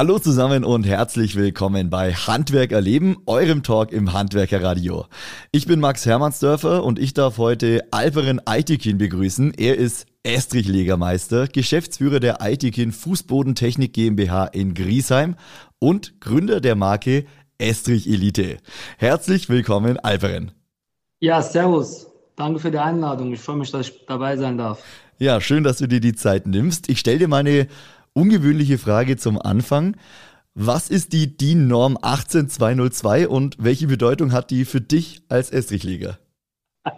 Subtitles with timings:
[0.00, 5.04] Hallo zusammen und herzlich willkommen bei Handwerk erleben, eurem Talk im Handwerkerradio.
[5.52, 9.52] Ich bin Max Hermannsdörfer und ich darf heute Alperen Aitikin begrüßen.
[9.52, 15.36] Er ist Estrichlegermeister, Geschäftsführer der Aitikin Fußbodentechnik GmbH in Griesheim
[15.78, 17.26] und Gründer der Marke
[17.58, 18.56] Estrich Elite.
[18.96, 20.52] Herzlich willkommen, Alperen.
[21.18, 22.06] Ja, servus.
[22.36, 23.34] Danke für die Einladung.
[23.34, 24.82] Ich freue mich, dass ich dabei sein darf.
[25.18, 26.88] Ja, schön, dass du dir die Zeit nimmst.
[26.88, 27.68] Ich stelle dir meine
[28.12, 29.96] ungewöhnliche Frage zum Anfang.
[30.54, 36.18] Was ist die DIN-Norm 18202 und welche Bedeutung hat die für dich als Estrichleger?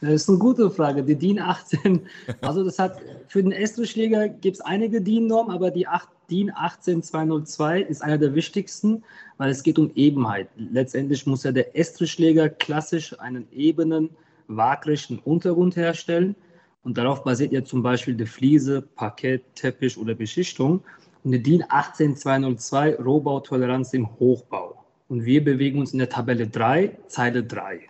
[0.00, 1.02] Das ist eine gute Frage.
[1.02, 2.06] Die DIN 18,
[2.40, 7.82] also das hat für den Estrichleger gibt es einige DIN-Normen, aber die 8, DIN 18202
[7.82, 9.04] ist einer der wichtigsten,
[9.36, 10.48] weil es geht um Ebenheit.
[10.56, 14.08] Letztendlich muss ja der Estrichleger klassisch einen ebenen,
[14.46, 16.34] waagrechten Untergrund herstellen.
[16.82, 20.82] Und darauf basiert ja zum Beispiel die Fliese, Parkett, Teppich oder Beschichtung.
[21.22, 24.84] Und die DIN 18202 Rohbautoleranz im Hochbau.
[25.08, 27.80] Und wir bewegen uns in der Tabelle 3, Zeile 3.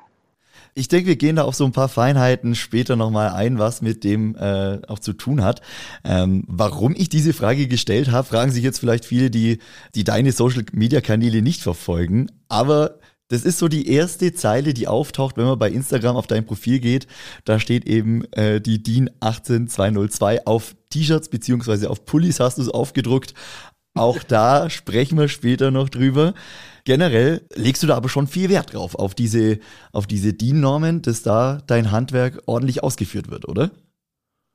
[0.74, 4.04] Ich denke, wir gehen da auf so ein paar Feinheiten später nochmal ein, was mit
[4.04, 5.60] dem äh, auch zu tun hat.
[6.04, 9.58] Ähm, warum ich diese Frage gestellt habe, fragen sich jetzt vielleicht viele, die,
[9.94, 12.30] die deine Social-Media-Kanäle nicht verfolgen.
[12.48, 12.99] Aber
[13.30, 16.80] das ist so die erste Zeile, die auftaucht, wenn man bei Instagram auf dein Profil
[16.80, 17.06] geht.
[17.44, 22.68] Da steht eben äh, die DIN 18202 auf T-Shirts beziehungsweise auf Pullis hast du es
[22.68, 23.34] aufgedruckt.
[23.94, 26.34] Auch da sprechen wir später noch drüber.
[26.84, 29.60] Generell legst du da aber schon viel Wert drauf, auf diese,
[29.92, 33.70] auf diese DIN-Normen, dass da dein Handwerk ordentlich ausgeführt wird, oder?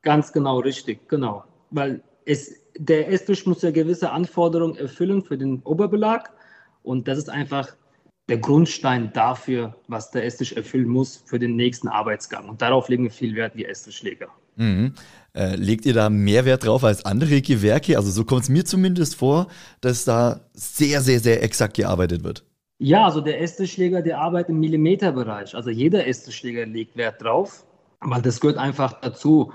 [0.02, 1.46] Ganz genau, richtig, genau.
[1.72, 6.32] Weil es, der Esstisch muss ja gewisse Anforderungen erfüllen für den Oberbelag.
[6.84, 7.76] Und das ist einfach
[8.28, 12.50] der Grundstein dafür, was der Esstisch erfüllen muss für den nächsten Arbeitsgang.
[12.50, 14.28] Und darauf legen wir viel Wert wie Esstischleger.
[14.56, 14.94] Mhm.
[15.34, 17.98] Äh, legt ihr da mehr Wert drauf als andere Gewerke?
[17.98, 19.48] Also so kommt es mir zumindest vor,
[19.82, 22.44] dass da sehr, sehr, sehr exakt gearbeitet wird.
[22.80, 25.56] Ja, also der Esstischleger, der arbeitet im Millimeterbereich.
[25.56, 27.66] Also jeder Esstischleger legt Wert drauf,
[28.02, 29.54] weil das gehört einfach dazu.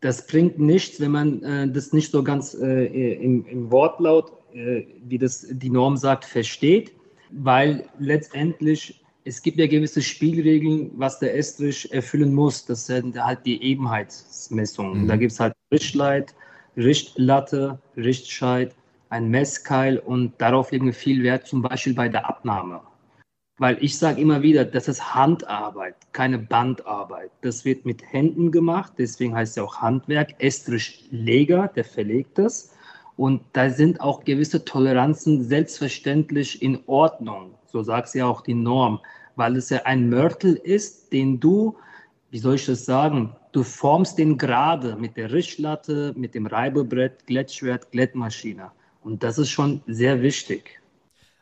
[0.00, 4.84] Das bringt nichts, wenn man äh, das nicht so ganz äh, im, im, Wortlaut, äh,
[5.06, 6.92] wie das die Norm sagt, versteht
[7.30, 12.66] weil letztendlich es gibt ja gewisse Spielregeln, was der Estrich erfüllen muss.
[12.66, 15.04] Das sind halt die Ebenheitsmessungen.
[15.04, 15.08] Mhm.
[15.08, 16.34] Da gibt es halt Richtleit,
[16.76, 18.74] Richtlatte, Richtscheit,
[19.08, 22.80] ein Messkeil und darauf legen wir viel Wert, zum Beispiel bei der Abnahme.
[23.58, 27.30] Weil ich sage immer wieder, das ist Handarbeit, keine Bandarbeit.
[27.42, 30.34] Das wird mit Händen gemacht, deswegen heißt es ja auch Handwerk.
[30.42, 32.73] Estrichleger, der verlegt das.
[33.16, 37.54] Und da sind auch gewisse Toleranzen selbstverständlich in Ordnung.
[37.66, 39.00] So sagt sie ja auch die Norm,
[39.36, 41.76] weil es ja ein Mörtel ist, den du,
[42.30, 47.26] wie soll ich das sagen, du formst den gerade mit der Richtlatte, mit dem Reibebrett,
[47.26, 48.72] Glättschwert, Glättmaschine.
[49.02, 50.80] Und das ist schon sehr wichtig.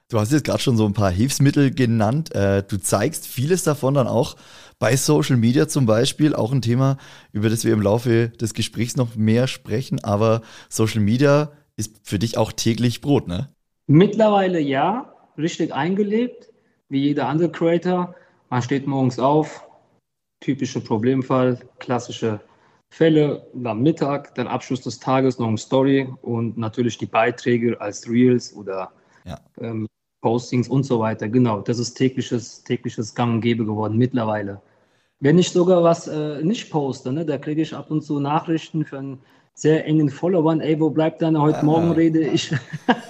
[0.09, 2.35] Du hast jetzt gerade schon so ein paar Hilfsmittel genannt.
[2.35, 4.37] Äh, du zeigst vieles davon dann auch
[4.79, 6.99] bei Social Media zum Beispiel, auch ein Thema,
[7.33, 10.05] über das wir im Laufe des Gesprächs noch mehr sprechen.
[10.05, 13.49] Aber Social Media ist für dich auch täglich Brot, ne?
[13.87, 16.51] Mittlerweile ja, richtig eingelebt,
[16.89, 18.15] wie jeder andere Creator.
[18.51, 19.67] Man steht morgens auf,
[20.41, 22.41] typischer Problemfall, klassische
[22.91, 28.09] Fälle, am Mittag, dann Abschluss des Tages noch eine Story und natürlich die Beiträge als
[28.09, 28.93] Reels oder
[29.25, 29.41] ja.
[29.61, 29.89] ähm,
[30.21, 31.29] Postings und so weiter.
[31.29, 34.61] Genau, das ist tägliches, tägliches Gang und Gäbe geworden mittlerweile.
[35.21, 38.85] Wenn ich sogar was äh, nicht poste, ne, da kriege ich ab und zu Nachrichten
[38.85, 39.19] von
[39.55, 41.65] sehr engen Followern, ey, wo bleibt deine heute ah.
[41.65, 42.21] Morgen Rede?
[42.27, 42.55] Ich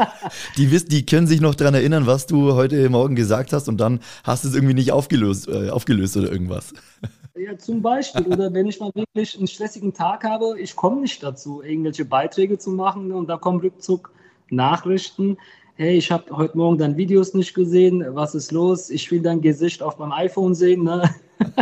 [0.56, 3.78] die, wissen, die können sich noch daran erinnern, was du heute Morgen gesagt hast und
[3.78, 6.74] dann hast du es irgendwie nicht aufgelöst, äh, aufgelöst oder irgendwas.
[7.34, 8.26] Ja, zum Beispiel.
[8.26, 12.58] Oder wenn ich mal wirklich einen stressigen Tag habe, ich komme nicht dazu, irgendwelche Beiträge
[12.58, 14.12] zu machen und da kommen Rückzug
[14.50, 15.38] Nachrichten.
[15.82, 18.04] Hey, ich habe heute Morgen deine Videos nicht gesehen.
[18.10, 18.88] Was ist los?
[18.88, 20.84] Ich will dein Gesicht auf meinem iPhone sehen.
[20.84, 21.02] Ne?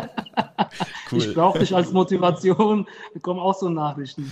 [1.11, 1.19] Cool.
[1.19, 2.87] Ich brauche dich als Motivation.
[3.13, 4.31] Wir kommen auch so Nachrichten.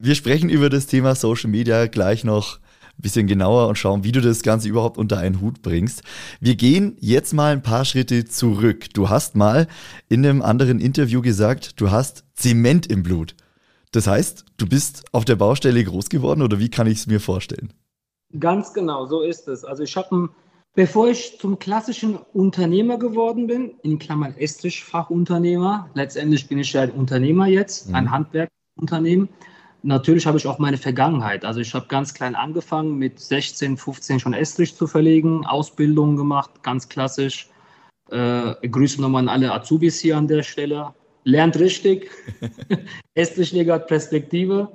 [0.00, 4.10] Wir sprechen über das Thema Social Media gleich noch ein bisschen genauer und schauen, wie
[4.10, 6.02] du das Ganze überhaupt unter einen Hut bringst.
[6.40, 8.86] Wir gehen jetzt mal ein paar Schritte zurück.
[8.94, 9.68] Du hast mal
[10.08, 13.36] in einem anderen Interview gesagt, du hast Zement im Blut.
[13.92, 17.20] Das heißt, du bist auf der Baustelle groß geworden oder wie kann ich es mir
[17.20, 17.72] vorstellen?
[18.38, 19.64] Ganz genau, so ist es.
[19.64, 20.30] Also ich habe
[20.76, 26.90] Bevor ich zum klassischen Unternehmer geworden bin, in Klammern Estrich-Fachunternehmer, letztendlich bin ich ja ein
[26.90, 27.94] Unternehmer jetzt, mhm.
[27.94, 29.30] ein Handwerkunternehmen.
[29.82, 31.46] Natürlich habe ich auch meine Vergangenheit.
[31.46, 36.62] Also ich habe ganz klein angefangen, mit 16, 15 schon Estrich zu verlegen, Ausbildungen gemacht,
[36.62, 37.48] ganz klassisch.
[38.10, 40.92] Äh, Grüße nochmal an alle Azubis hier an der Stelle.
[41.24, 42.10] Lernt richtig.
[43.14, 44.72] Estrichleger hat Perspektive.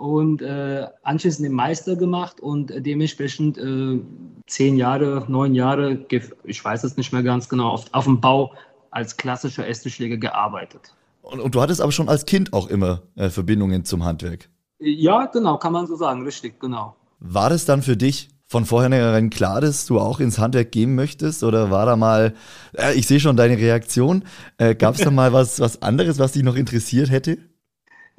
[0.00, 4.00] Und äh, anschließend den Meister gemacht und dementsprechend äh,
[4.46, 6.06] zehn Jahre, neun Jahre,
[6.44, 8.54] ich weiß es nicht mehr ganz genau, auf, auf dem Bau
[8.90, 10.94] als klassischer Esstischschläger gearbeitet.
[11.20, 14.48] Und, und, du hattest aber schon als Kind auch immer äh, Verbindungen zum Handwerk?
[14.78, 16.96] Ja, genau, kann man so sagen, richtig, genau.
[17.18, 21.44] War das dann für dich von vornherein klar, dass du auch ins Handwerk gehen möchtest?
[21.44, 22.32] Oder war da mal,
[22.72, 24.24] äh, ich sehe schon deine Reaktion,
[24.56, 27.36] äh, gab es da mal was, was anderes, was dich noch interessiert hätte?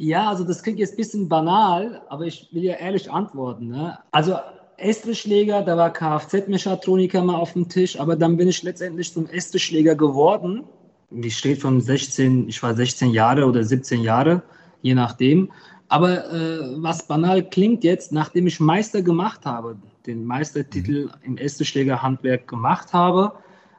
[0.02, 3.68] Ja, also das klingt jetzt ein bisschen banal, aber ich will ja ehrlich antworten.
[3.68, 4.00] Ne?
[4.10, 4.36] Also
[4.78, 9.94] Estrischläger, da war Kfz-Mechatroniker mal auf dem Tisch, aber dann bin ich letztendlich zum Estrischläger
[9.94, 10.64] geworden.
[11.12, 14.42] Wie steht von 16, ich war 16 Jahre oder 17 Jahre,
[14.82, 15.52] je nachdem.
[15.88, 19.78] Aber äh, was banal klingt jetzt, nachdem ich Meister gemacht habe,
[20.08, 21.12] den Meistertitel mhm.
[21.22, 23.34] im Estrischlägerhandwerk gemacht habe,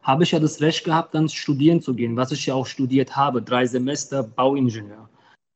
[0.05, 3.17] habe ich ja das Recht gehabt, dann studieren zu gehen, was ich ja auch studiert
[3.17, 5.09] habe, drei Semester Bauingenieur.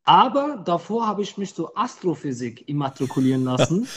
[0.07, 3.89] Aber davor habe ich mich zur Astrophysik immatrikulieren lassen.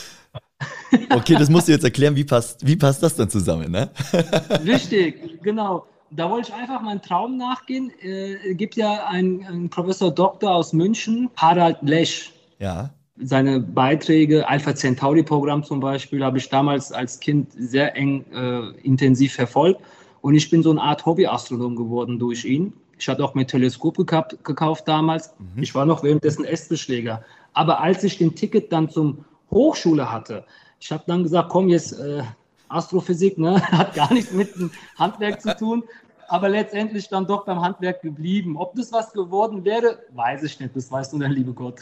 [1.10, 3.90] okay, das musst du jetzt erklären, wie passt, wie passt das dann zusammen, ne?
[4.66, 5.86] Richtig, genau.
[6.10, 7.92] Da wollte ich einfach meinen Traum nachgehen.
[8.02, 12.32] Äh, es gibt ja einen, einen Professor Doktor aus München, Harald Lesch.
[12.58, 12.90] Ja.
[13.22, 18.70] Seine Beiträge, Alpha Centauri Programm zum Beispiel, habe ich damals als Kind sehr eng äh,
[18.82, 19.80] intensiv verfolgt.
[20.22, 22.72] Und ich bin so eine Art Hobbyastronom geworden durch ihn.
[23.00, 25.32] Ich hatte auch mein Teleskop gekauft, gekauft damals.
[25.38, 25.62] Mhm.
[25.62, 27.24] Ich war noch währenddessen Essbeschläger.
[27.54, 30.44] Aber als ich den Ticket dann zum Hochschule hatte,
[30.78, 32.22] ich habe dann gesagt, komm jetzt, äh,
[32.68, 35.82] Astrophysik, ne, hat gar nichts mit dem Handwerk zu tun,
[36.28, 38.56] aber letztendlich dann doch beim Handwerk geblieben.
[38.56, 40.76] Ob das was geworden wäre, weiß ich nicht.
[40.76, 41.80] Das weißt du, der liebe Gott.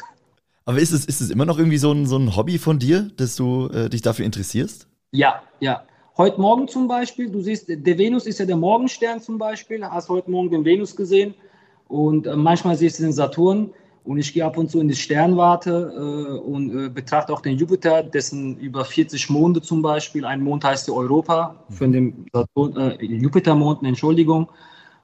[0.65, 3.11] Aber ist es, ist es immer noch irgendwie so ein, so ein Hobby von dir,
[3.17, 4.87] dass du äh, dich dafür interessierst?
[5.13, 5.85] Ja, ja.
[6.19, 10.09] Heute Morgen zum Beispiel, du siehst, der Venus ist ja der Morgenstern zum Beispiel, hast
[10.09, 11.33] heute Morgen den Venus gesehen
[11.87, 13.71] und äh, manchmal siehst du den Saturn
[14.03, 17.57] und ich gehe ab und zu in die Sternwarte äh, und äh, betrachte auch den
[17.57, 22.77] Jupiter, dessen über 40 Monde zum Beispiel, ein Mond heißt ja Europa, von dem Saturn,
[22.77, 24.49] äh, Jupitermond, Entschuldigung,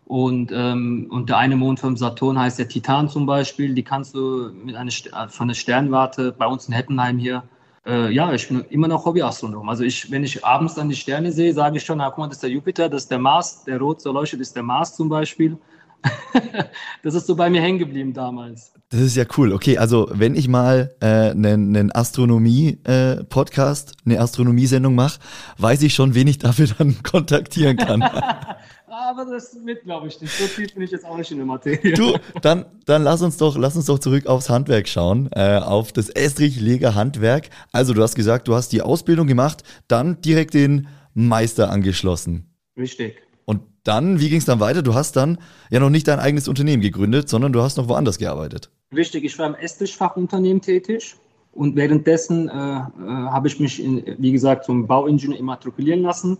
[0.06, 4.16] und, ähm, und der eine Mond vom Saturn heißt der Titan zum Beispiel, die kannst
[4.16, 4.90] du mit einer,
[5.28, 7.44] von der Sternwarte bei uns in Hettenheim hier
[7.86, 9.68] äh, ja, ich bin immer noch Hobbyastronom.
[9.68, 12.26] Also ich, wenn ich abends dann die Sterne sehe, sage ich schon, na guck mal,
[12.28, 14.96] das ist der Jupiter, das ist der Mars, der rot so leuchtet, ist der Mars
[14.96, 15.58] zum Beispiel.
[17.02, 18.72] das ist so bei mir hängen geblieben damals.
[18.90, 19.52] Das ist ja cool.
[19.52, 25.18] Okay, also wenn ich mal einen äh, Astronomie-Podcast, äh, eine Astronomiesendung mache,
[25.58, 28.02] weiß ich schon, wen ich dafür dann kontaktieren kann.
[28.94, 30.32] aber das wird, glaube ich, nicht.
[30.32, 31.94] So tief bin ich jetzt auch nicht in der Materie.
[31.94, 35.92] Du, dann, dann lass uns doch, lass uns doch zurück aufs Handwerk schauen, äh, auf
[35.92, 37.50] das Estrich-Leger Handwerk.
[37.72, 42.50] Also, du hast gesagt, du hast die Ausbildung gemacht, dann direkt den Meister angeschlossen.
[42.76, 43.16] Richtig.
[43.44, 44.82] Und dann, wie ging es dann weiter?
[44.82, 45.38] Du hast dann
[45.70, 48.70] ja noch nicht dein eigenes Unternehmen gegründet, sondern du hast noch woanders gearbeitet.
[48.94, 51.16] Richtig, ich war im Estrichfachunternehmen tätig.
[51.52, 56.38] Und währenddessen äh, äh, habe ich mich, in, wie gesagt, zum Bauingenieur immatrikulieren lassen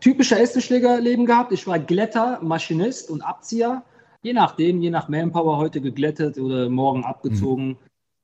[0.00, 1.52] typische Essenschlägerleben gehabt.
[1.52, 3.82] Ich war Glätter, Maschinist und Abzieher.
[4.22, 7.68] Je nachdem, je nach Manpower heute geglättet oder morgen abgezogen.
[7.68, 7.76] Mhm.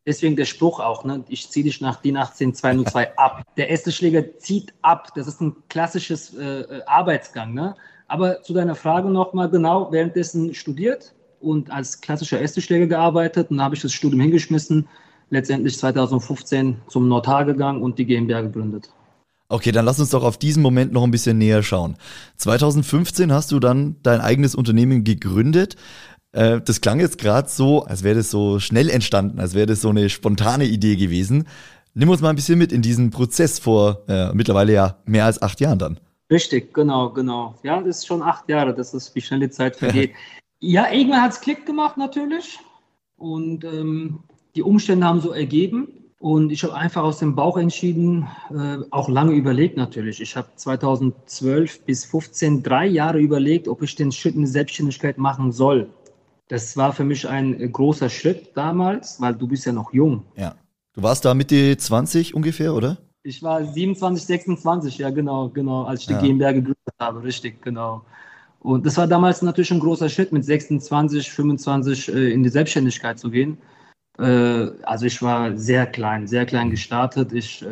[0.07, 1.25] Deswegen der Spruch auch, ne?
[1.29, 3.43] ich ziehe dich nach DIN 18202 ab.
[3.57, 5.09] Der Essenschläger zieht ab.
[5.15, 7.53] Das ist ein klassisches äh, äh, Arbeitsgang.
[7.53, 7.77] Ne?
[8.09, 13.51] Aber zu deiner Frage nochmal genau, währenddessen studiert und als klassischer Essenschläger gearbeitet.
[13.51, 14.89] Und dann habe ich das Studium hingeschmissen,
[15.29, 18.91] letztendlich 2015 zum Notar gegangen und die GmbH gegründet.
[19.51, 21.97] Okay, dann lass uns doch auf diesen Moment noch ein bisschen näher schauen.
[22.37, 25.75] 2015 hast du dann dein eigenes Unternehmen gegründet.
[26.31, 29.81] Äh, das klang jetzt gerade so, als wäre das so schnell entstanden, als wäre das
[29.81, 31.49] so eine spontane Idee gewesen.
[31.95, 35.43] Nimm uns mal ein bisschen mit in diesen Prozess vor äh, mittlerweile ja mehr als
[35.43, 36.01] acht Jahren dann.
[36.31, 37.57] Richtig, genau, genau.
[37.65, 40.13] Ja, das ist schon acht Jahre, das ist, wie schnell die Zeit vergeht.
[40.61, 42.61] ja, irgendwann hat es Klick gemacht natürlich.
[43.17, 44.21] Und ähm,
[44.55, 46.00] die Umstände haben so ergeben.
[46.21, 50.21] Und ich habe einfach aus dem Bauch entschieden, äh, auch lange überlegt natürlich.
[50.21, 55.17] Ich habe 2012 bis 2015 drei Jahre überlegt, ob ich den Schritt in die Selbstständigkeit
[55.17, 55.89] machen soll.
[56.49, 60.25] Das war für mich ein äh, großer Schritt damals, weil du bist ja noch jung.
[60.37, 60.57] Ja.
[60.93, 62.99] Du warst da Mitte 20 ungefähr, oder?
[63.23, 66.21] Ich war 27, 26, ja genau, genau, als ich die ja.
[66.21, 68.03] GmbH gegründet habe, richtig, genau.
[68.59, 73.19] Und das war damals natürlich ein großer Schritt, mit 26, 25 äh, in die Selbstständigkeit
[73.19, 73.57] zu gehen.
[74.19, 77.33] Äh, also ich war sehr klein, sehr klein gestartet.
[77.33, 77.67] Ich, äh,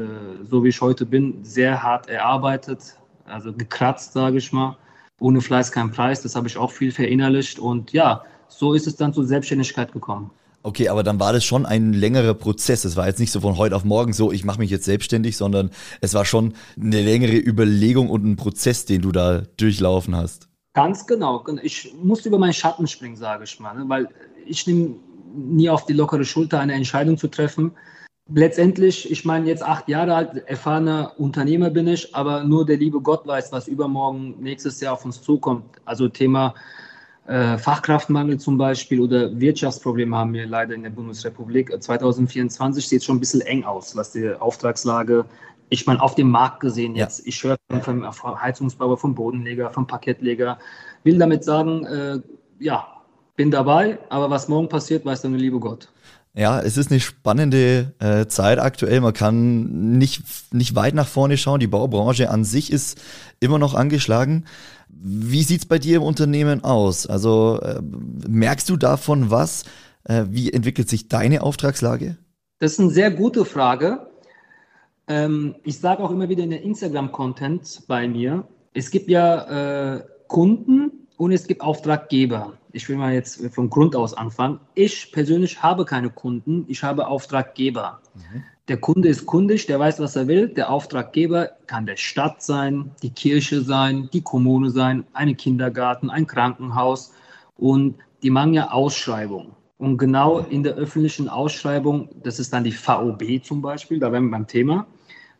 [0.49, 4.77] so wie ich heute bin, sehr hart erarbeitet, also gekratzt, sage ich mal.
[5.21, 7.59] Ohne Fleiß kein Preis, das habe ich auch viel verinnerlicht.
[7.59, 10.31] Und ja, so ist es dann zur Selbstständigkeit gekommen.
[10.63, 12.85] Okay, aber dann war das schon ein längerer Prozess.
[12.85, 15.37] Es war jetzt nicht so von heute auf morgen so, ich mache mich jetzt selbstständig,
[15.37, 20.49] sondern es war schon eine längere Überlegung und ein Prozess, den du da durchlaufen hast.
[20.75, 21.45] Ganz genau.
[21.63, 23.85] Ich musste über meinen Schatten springen, sage ich mal, ne?
[23.89, 24.09] weil
[24.47, 24.97] ich nehme
[25.35, 27.73] nie auf die lockere Schulter eine Entscheidung zu treffen.
[28.31, 33.01] letztendlich, ich meine, jetzt acht Jahre alt, erfahrener Unternehmer bin ich, aber nur der liebe
[33.01, 35.65] Gott weiß, was übermorgen nächstes Jahr auf uns zukommt.
[35.87, 36.55] Also Thema
[37.27, 41.71] äh, Fachkraftmangel zum Beispiel oder Wirtschaftsprobleme haben wir leider in der Bundesrepublik.
[41.83, 45.25] 2024 sieht es schon ein bisschen eng aus, was die Auftragslage,
[45.71, 47.21] ich meine, auf dem Markt gesehen jetzt.
[47.21, 47.25] Ja.
[47.27, 50.59] Ich höre vom, Heizungsbauer, vom Bodenleger, vom Parkettleger.
[51.05, 52.21] Will damit sagen, äh,
[52.59, 52.98] ja,
[53.39, 55.89] bin dabei, aber was morgen passiert, weiß dann der liebe Gott.
[56.35, 59.01] Ja, es ist eine spannende äh, Zeit aktuell.
[59.01, 61.61] Man kann nicht, nicht weit nach vorne schauen.
[61.61, 63.01] Die Baubranche an sich ist
[63.39, 64.45] immer noch angeschlagen.
[64.89, 67.07] Wie sieht's bei dir im Unternehmen aus?
[67.07, 67.81] Also äh,
[68.29, 69.65] merkst du davon was?
[70.03, 72.19] Äh, wie entwickelt sich deine Auftragslage?
[72.59, 74.09] Das ist eine sehr gute Frage.
[75.07, 80.05] Ähm, ich sage auch immer wieder in der Instagram-Content bei mir, es gibt ja äh,
[80.27, 84.61] Kunden und es gibt Auftraggeber ich will mal jetzt vom Grund aus anfangen.
[84.75, 88.01] Ich persönlich habe keine Kunden, ich habe Auftraggeber.
[88.15, 88.43] Mhm.
[88.69, 90.49] Der Kunde ist kundisch, der weiß, was er will.
[90.49, 96.27] Der Auftraggeber kann der Stadt sein, die Kirche sein, die Kommune sein, ein Kindergarten, ein
[96.27, 97.15] Krankenhaus.
[97.57, 99.53] Und die machen ja Ausschreibungen.
[99.79, 104.25] Und genau in der öffentlichen Ausschreibung, das ist dann die VOB zum Beispiel, da wären
[104.25, 104.87] wir beim Thema,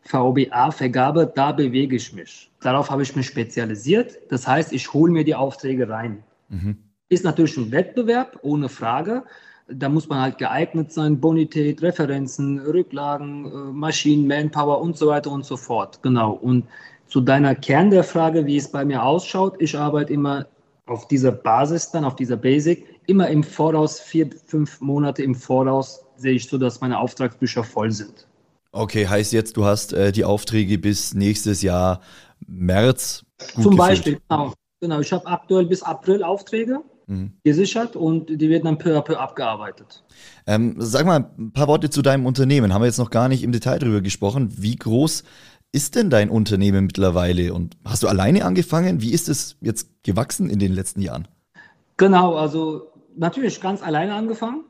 [0.03, 2.49] VOBA-Vergabe, da bewege ich mich.
[2.61, 4.17] Darauf habe ich mich spezialisiert.
[4.29, 6.23] Das heißt, ich hole mir die Aufträge rein.
[6.47, 6.77] Mhm.
[7.09, 9.23] Ist natürlich ein Wettbewerb, ohne Frage.
[9.67, 15.31] Da muss man halt geeignet sein, Bonität, Referenzen, Rücklagen, äh, Maschinen, Manpower und so weiter
[15.31, 16.01] und so fort.
[16.01, 16.31] Genau.
[16.33, 16.65] Und
[17.07, 20.45] zu deiner Kern der Frage, wie es bei mir ausschaut, ich arbeite immer
[20.85, 26.03] auf dieser Basis dann, auf dieser Basic, immer im Voraus, vier, fünf Monate im Voraus
[26.15, 28.27] sehe ich so, dass meine Auftragsbücher voll sind.
[28.71, 32.01] Okay, heißt jetzt, du hast äh, die Aufträge bis nächstes Jahr
[32.47, 33.25] März.
[33.59, 34.53] Zum Beispiel, genau.
[34.79, 34.99] genau.
[34.99, 37.33] Ich habe aktuell bis April Aufträge mhm.
[37.43, 40.03] gesichert und die werden dann peu à peu abgearbeitet.
[40.47, 42.73] Ähm, sag mal ein paar Worte zu deinem Unternehmen.
[42.73, 44.49] Haben wir jetzt noch gar nicht im Detail darüber gesprochen.
[44.57, 45.23] Wie groß
[45.71, 49.01] ist denn dein Unternehmen mittlerweile und hast du alleine angefangen?
[49.01, 51.27] Wie ist es jetzt gewachsen in den letzten Jahren?
[51.97, 52.87] Genau, also
[53.17, 54.63] natürlich ganz alleine angefangen,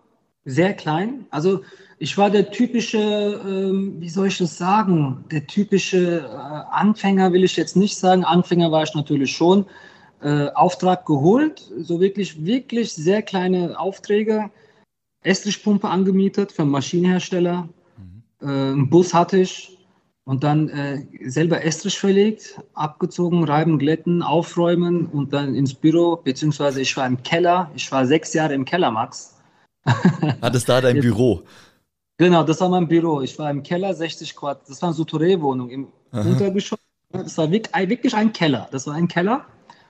[0.45, 1.25] sehr klein.
[1.29, 1.61] Also
[1.99, 2.97] ich war der typische,
[3.45, 8.23] ähm, wie soll ich das sagen, der typische äh, Anfänger will ich jetzt nicht sagen.
[8.23, 9.65] Anfänger war ich natürlich schon
[10.21, 14.49] äh, Auftrag geholt, so wirklich, wirklich sehr kleine Aufträge,
[15.21, 18.23] Estrichpumpe angemietet für einen Maschinenhersteller, mhm.
[18.41, 19.77] äh, einen Bus hatte ich
[20.25, 26.81] und dann äh, selber Estrich verlegt, abgezogen, reiben, glätten, aufräumen und dann ins Büro, beziehungsweise
[26.81, 29.35] ich war im Keller, ich war sechs Jahre im Keller, Max.
[30.41, 31.41] Hattest da dein Büro?
[32.17, 33.21] Genau, das war mein Büro.
[33.21, 36.29] Ich war im Keller, 60 Quadrat, das war eine Souterrain-Wohnung im Aha.
[36.29, 36.79] Untergeschoss.
[37.11, 38.67] Das war wirklich ein Keller.
[38.71, 39.45] Das war ein Keller.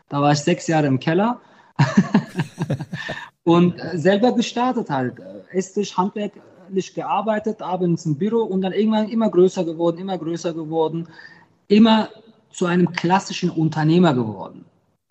[0.09, 1.39] Da war ich sechs Jahre im Keller
[3.43, 5.15] und äh, selber gestartet halt.
[5.51, 11.07] Esstisch, handwerklich gearbeitet, abends im Büro und dann irgendwann immer größer geworden, immer größer geworden,
[11.67, 12.09] immer
[12.51, 14.65] zu einem klassischen Unternehmer geworden,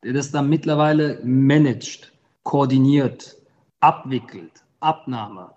[0.04, 2.12] der das dann mittlerweile managt,
[2.42, 3.36] koordiniert,
[3.80, 5.50] abwickelt, Abnahme,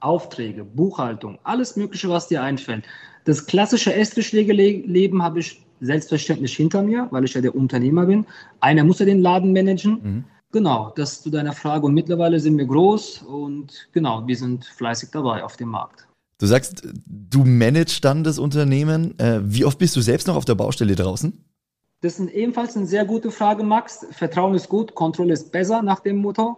[0.00, 2.84] Aufträge, Buchhaltung, alles Mögliche, was dir einfällt.
[3.24, 8.26] Das klassische Esstischlegeleben habe ich selbstverständlich hinter mir, weil ich ja der Unternehmer bin.
[8.60, 10.00] Einer muss ja den Laden managen.
[10.02, 10.24] Mhm.
[10.50, 11.86] Genau, das zu deiner Frage.
[11.86, 16.08] Und mittlerweile sind wir groß und genau, wir sind fleißig dabei auf dem Markt.
[16.38, 19.18] Du sagst, du managst dann das Unternehmen.
[19.18, 21.44] Äh, wie oft bist du selbst noch auf der Baustelle draußen?
[22.00, 24.06] Das ist ebenfalls eine sehr gute Frage, Max.
[24.12, 26.56] Vertrauen ist gut, Kontrolle ist besser nach dem Motto.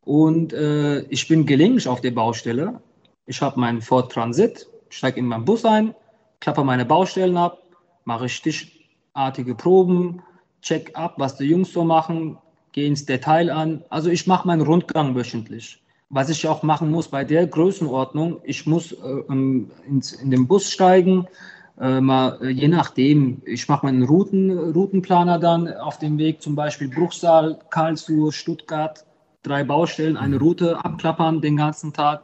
[0.00, 2.80] Und äh, ich bin gelegentlich auf der Baustelle.
[3.26, 5.94] Ich habe meinen Ford Transit, steige in meinen Bus ein,
[6.40, 7.62] klappe meine Baustellen ab,
[8.08, 10.22] mache stichartige Proben,
[10.62, 12.38] check ab, was die Jungs so machen,
[12.72, 13.84] gehe ins Detail an.
[13.90, 15.82] Also ich mache meinen Rundgang wöchentlich.
[16.08, 19.32] Was ich auch machen muss bei der Größenordnung, ich muss äh,
[19.86, 21.26] ins, in den Bus steigen,
[21.78, 26.54] äh, mal, äh, je nachdem, ich mache meinen Routen, Routenplaner dann auf dem Weg, zum
[26.54, 29.04] Beispiel Bruchsal, Karlsruhe, Stuttgart,
[29.42, 32.22] drei Baustellen, eine Route abklappern den ganzen Tag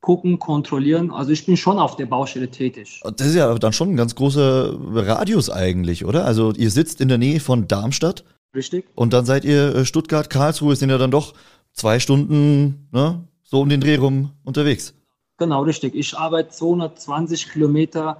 [0.00, 1.10] gucken, kontrollieren.
[1.10, 3.00] Also ich bin schon auf der Baustelle tätig.
[3.16, 6.24] Das ist ja dann schon ein ganz großer Radius eigentlich, oder?
[6.24, 8.24] Also ihr sitzt in der Nähe von Darmstadt.
[8.54, 8.86] Richtig.
[8.94, 11.34] Und dann seid ihr äh, Stuttgart, Karlsruhe, sind ja dann doch
[11.72, 14.94] zwei Stunden ne, so um den Dreh rum unterwegs.
[15.36, 15.94] Genau, richtig.
[15.94, 18.18] Ich arbeite 220 Kilometer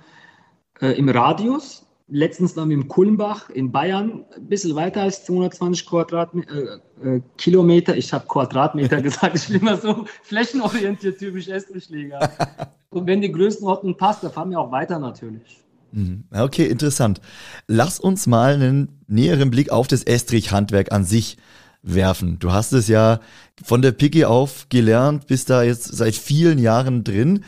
[0.80, 5.86] äh, im Radius letztens noch mit dem Kulmbach in Bayern, ein bisschen weiter als 220
[5.86, 7.96] Quadratmeter, äh, äh, Kilometer.
[7.96, 12.30] Ich habe Quadratmeter gesagt, ich bin immer so flächenorientiert, typisch Estrichleger.
[12.90, 15.58] Und wenn die Größenordnung passt, dann fahren wir auch weiter natürlich.
[15.92, 16.24] Mhm.
[16.30, 17.20] Okay, interessant.
[17.66, 21.36] Lass uns mal einen näheren Blick auf das Estrich-Handwerk an sich
[21.82, 22.38] werfen.
[22.38, 23.20] Du hast es ja
[23.62, 27.44] von der Picke auf gelernt, bist da jetzt seit vielen Jahren drin.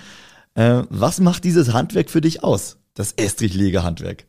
[0.55, 4.27] Äh, was macht dieses Handwerk für dich aus, das Estrichlegerhandwerk?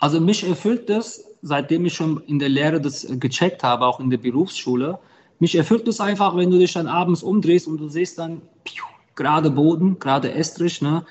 [0.00, 4.10] Also mich erfüllt das, seitdem ich schon in der Lehre das gecheckt habe, auch in
[4.10, 4.98] der Berufsschule.
[5.38, 8.84] Mich erfüllt das einfach, wenn du dich dann abends umdrehst und du siehst dann piu,
[9.14, 11.04] gerade Boden, gerade Estrich, ne?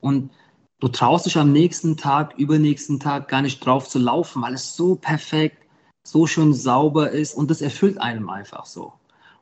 [0.00, 0.30] Und
[0.78, 4.76] du traust dich am nächsten Tag, übernächsten Tag gar nicht drauf zu laufen, weil es
[4.76, 5.58] so perfekt,
[6.04, 8.92] so schön sauber ist und das erfüllt einem einfach so.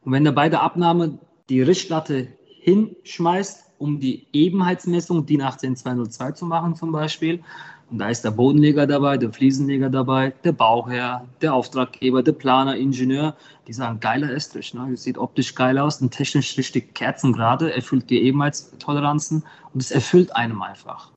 [0.03, 1.19] Und wenn du bei der Abnahme
[1.51, 2.29] die Richtlatte
[2.61, 7.43] hinschmeißt, um die Ebenheitsmessung DIN 18202 zu machen zum Beispiel,
[7.91, 12.77] und da ist der Bodenleger dabei, der Fliesenleger dabei, der Bauherr, der Auftraggeber, der Planer,
[12.77, 13.37] Ingenieur.
[13.69, 14.75] Die sagen, geiler Estrich.
[14.75, 14.97] Ne?
[14.97, 20.63] Sieht optisch geil aus und technisch richtig kerzengerade, erfüllt die Ebenheitstoleranzen und es erfüllt einem
[20.63, 21.13] einfach.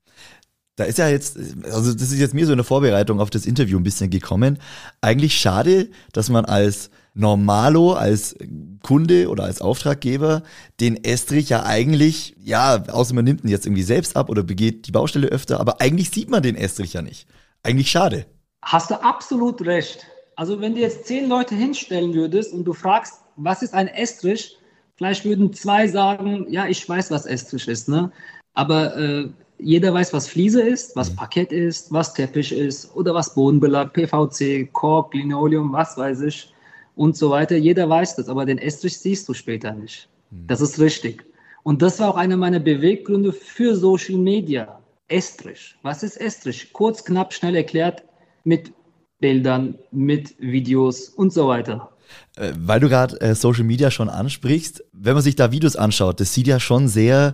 [0.76, 3.78] Da ist ja jetzt, also das ist jetzt mir so eine Vorbereitung auf das Interview
[3.78, 4.58] ein bisschen gekommen.
[5.00, 8.36] Eigentlich schade, dass man als Normalo, als
[8.82, 10.42] Kunde oder als Auftraggeber
[10.80, 14.86] den Estrich ja eigentlich, ja, außer man nimmt ihn jetzt irgendwie selbst ab oder begeht
[14.86, 17.26] die Baustelle öfter, aber eigentlich sieht man den Estrich ja nicht.
[17.62, 18.26] Eigentlich schade.
[18.62, 20.06] Hast du absolut recht.
[20.36, 24.56] Also wenn du jetzt zehn Leute hinstellen würdest und du fragst, was ist ein Estrich,
[24.96, 28.10] vielleicht würden zwei sagen, ja, ich weiß, was Estrich ist, ne?
[28.54, 31.16] Aber äh, jeder weiß, was Fliese ist, was mhm.
[31.16, 36.49] Parkett ist, was Teppich ist oder was Bodenbelag, PVC, Kork, Linoleum, was weiß ich
[37.00, 37.56] und so weiter.
[37.56, 40.10] Jeder weiß das, aber den Estrich siehst du später nicht.
[40.30, 40.46] Mhm.
[40.48, 41.24] Das ist richtig.
[41.62, 44.78] Und das war auch einer meiner Beweggründe für Social Media.
[45.08, 45.76] Estrich.
[45.82, 46.74] Was ist Estrich?
[46.74, 48.04] Kurz, knapp, schnell erklärt
[48.44, 48.72] mit
[49.18, 51.90] Bildern, mit Videos und so weiter.
[52.36, 56.20] Äh, weil du gerade äh, Social Media schon ansprichst, wenn man sich da Videos anschaut,
[56.20, 57.32] das sieht ja schon sehr,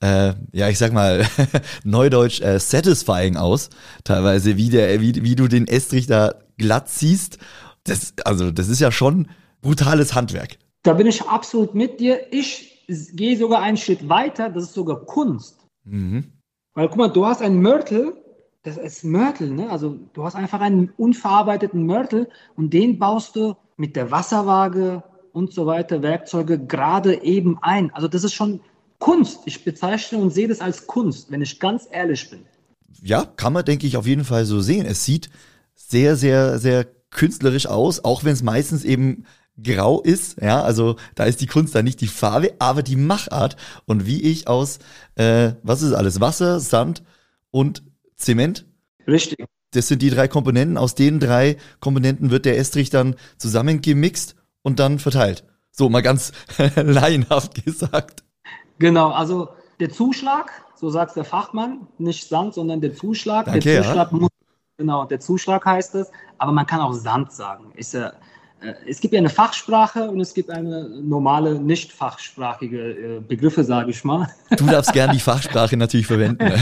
[0.00, 1.26] äh, ja, ich sag mal,
[1.84, 3.68] neudeutsch äh, satisfying aus,
[4.04, 7.38] teilweise, wie, der, wie, wie du den Estrich da glatt siehst.
[7.88, 9.28] Das, also, das ist ja schon
[9.60, 10.58] brutales Handwerk.
[10.82, 12.32] Da bin ich absolut mit dir.
[12.32, 15.58] Ich gehe sogar einen Schritt weiter, das ist sogar Kunst.
[15.84, 16.32] Mhm.
[16.74, 18.12] Weil, guck mal, du hast einen Mörtel,
[18.62, 19.70] das ist Mörtel, ne?
[19.70, 25.52] Also, du hast einfach einen unverarbeiteten Mörtel und den baust du mit der Wasserwaage und
[25.54, 27.90] so weiter, Werkzeuge gerade eben ein.
[27.94, 28.60] Also das ist schon
[28.98, 29.40] Kunst.
[29.46, 32.40] Ich bezeichne und sehe das als Kunst, wenn ich ganz ehrlich bin.
[33.02, 34.84] Ja, kann man, denke ich, auf jeden Fall so sehen.
[34.84, 35.30] Es sieht
[35.74, 39.24] sehr, sehr, sehr künstlerisch aus, auch wenn es meistens eben
[39.60, 43.56] grau ist, ja, also da ist die Kunst dann nicht die Farbe, aber die Machart
[43.86, 44.78] und wie ich aus,
[45.16, 47.02] äh, was ist alles, Wasser, Sand
[47.50, 47.82] und
[48.16, 48.66] Zement?
[49.06, 50.78] Richtig das sind die drei Komponenten.
[50.78, 55.44] Aus den drei Komponenten wird der Estrich dann zusammengemixt und dann verteilt.
[55.70, 56.32] So mal ganz
[56.76, 58.24] laienhaft gesagt.
[58.78, 59.48] Genau, also
[59.80, 63.46] der Zuschlag, so sagt der Fachmann, nicht Sand, sondern der Zuschlag.
[63.46, 64.18] Danke, der Zuschlag ja.
[64.18, 64.30] muss,
[64.78, 67.72] genau, der Zuschlag heißt es, aber man kann auch Sand sagen.
[67.76, 68.12] Ja
[68.60, 73.62] äh, es gibt ja eine Fachsprache und es gibt eine normale, nicht fachsprachige äh, Begriffe,
[73.62, 74.28] sage ich mal.
[74.56, 76.44] Du darfst gern die Fachsprache natürlich verwenden.
[76.44, 76.56] Ne?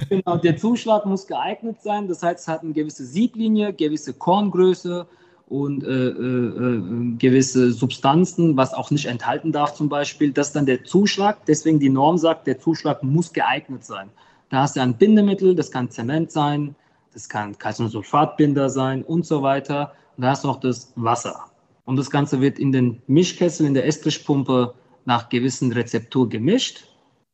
[0.10, 2.08] genau, der Zuschlag muss geeignet sein.
[2.08, 5.06] Das heißt, es hat eine gewisse Sieblinie, gewisse Korngröße
[5.48, 10.32] und äh, äh, äh, gewisse Substanzen, was auch nicht enthalten darf zum Beispiel.
[10.32, 11.44] Das ist dann der Zuschlag.
[11.46, 14.10] Deswegen die Norm sagt, der Zuschlag muss geeignet sein.
[14.50, 16.74] Da hast du ein Bindemittel, das kann Zement sein,
[17.14, 19.92] das kann Calciumsulfatbinder sein und so weiter.
[20.16, 21.46] Und da hast du noch das Wasser.
[21.84, 24.74] Und das Ganze wird in den Mischkessel, in der Estrichpumpe
[25.04, 26.84] nach gewissen Rezeptur gemischt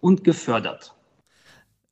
[0.01, 0.95] und gefördert.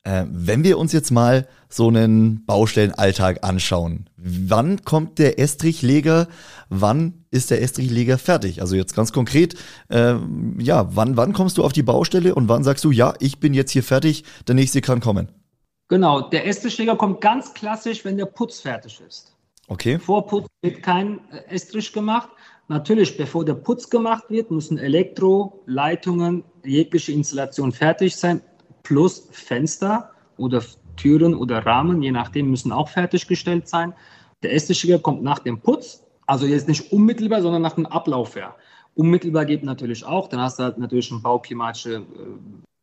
[0.03, 6.27] Äh, wenn wir uns jetzt mal so einen Baustellenalltag anschauen, wann kommt der Estrichleger,
[6.69, 8.61] wann ist der Estrichleger fertig?
[8.61, 9.55] Also jetzt ganz konkret,
[9.89, 10.15] äh,
[10.57, 13.53] ja, wann, wann kommst du auf die Baustelle und wann sagst du, ja, ich bin
[13.53, 15.29] jetzt hier fertig, der nächste kann kommen?
[15.89, 19.35] Genau, der Estrichleger kommt ganz klassisch, wenn der Putz fertig ist.
[19.67, 19.99] Okay.
[19.99, 22.29] Vor Putz wird kein äh, Estrich gemacht.
[22.67, 28.41] Natürlich, bevor der Putz gemacht wird, müssen Elektro, Leitungen, jegliche Installation fertig sein,
[28.83, 30.63] plus Fenster oder
[30.95, 33.93] Türen oder Rahmen, je nachdem, müssen auch fertiggestellt sein.
[34.43, 38.55] Der Estrichiger kommt nach dem Putz, also jetzt nicht unmittelbar, sondern nach dem Ablauf her.
[38.93, 42.03] Unmittelbar geht natürlich auch, dann hast du halt natürlich ein bauklimatische äh,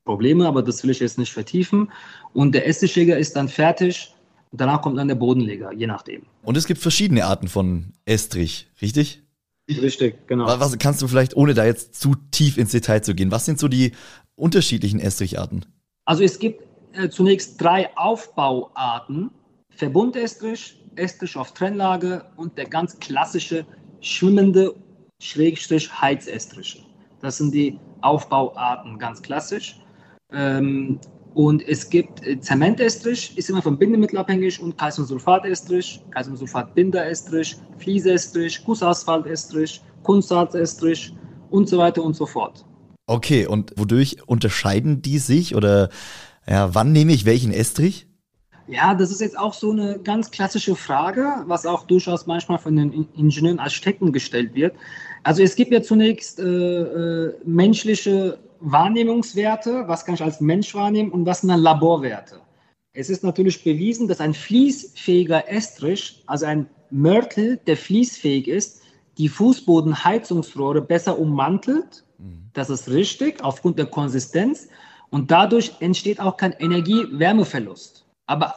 [0.07, 1.93] Probleme, aber das will ich jetzt nicht vertiefen.
[2.33, 4.15] Und der Estrichiger ist dann fertig
[4.51, 6.23] und danach kommt dann der Bodenleger, je nachdem.
[6.43, 9.23] Und es gibt verschiedene Arten von Estrich, richtig?
[9.69, 10.47] Richtig, genau.
[10.47, 13.59] Was kannst du vielleicht, ohne da jetzt zu tief ins Detail zu gehen, was sind
[13.59, 13.93] so die
[14.37, 15.67] unterschiedlichen Estricharten?
[16.05, 19.31] Also es gibt äh, zunächst drei Aufbauarten.
[19.71, 23.67] Verbundestrich, Estrich auf Trennlage und der ganz klassische
[24.01, 24.75] schwimmende
[25.21, 26.79] Schrägstrich Heizestriche.
[27.21, 29.81] Das sind die Aufbauarten, ganz klassisch.
[30.33, 30.99] Ähm,
[31.35, 39.83] und es gibt äh, Zementestrich, ist immer vom Bindemittel abhängig und Calciumsulfatestrich, Calciumsulfatbinderestrich, Fliesestrich, Gussasphaltestrich,
[40.03, 41.15] Kunstharzestrich
[41.51, 42.65] und so weiter und so fort.
[43.07, 45.91] Okay, und wodurch unterscheiden die sich oder
[46.49, 48.07] ja, wann nehme ich welchen Estrich?
[48.69, 52.75] Ja, das ist jetzt auch so eine ganz klassische Frage, was auch durchaus manchmal von
[52.75, 54.75] den Ingenieuren als Stecken gestellt wird.
[55.23, 61.11] Also es gibt ja zunächst äh, äh, menschliche Wahrnehmungswerte, was kann ich als Mensch wahrnehmen
[61.11, 62.41] und was sind dann Laborwerte.
[62.93, 68.83] Es ist natürlich bewiesen, dass ein fließfähiger Estrich, also ein Mörtel, der fließfähig ist,
[69.19, 72.05] die Fußbodenheizungsrohre besser ummantelt.
[72.19, 72.51] Mhm.
[72.53, 74.69] Das ist richtig, aufgrund der Konsistenz.
[75.11, 78.07] Und dadurch entsteht auch kein Energie-Wärmeverlust.
[78.27, 78.55] Aber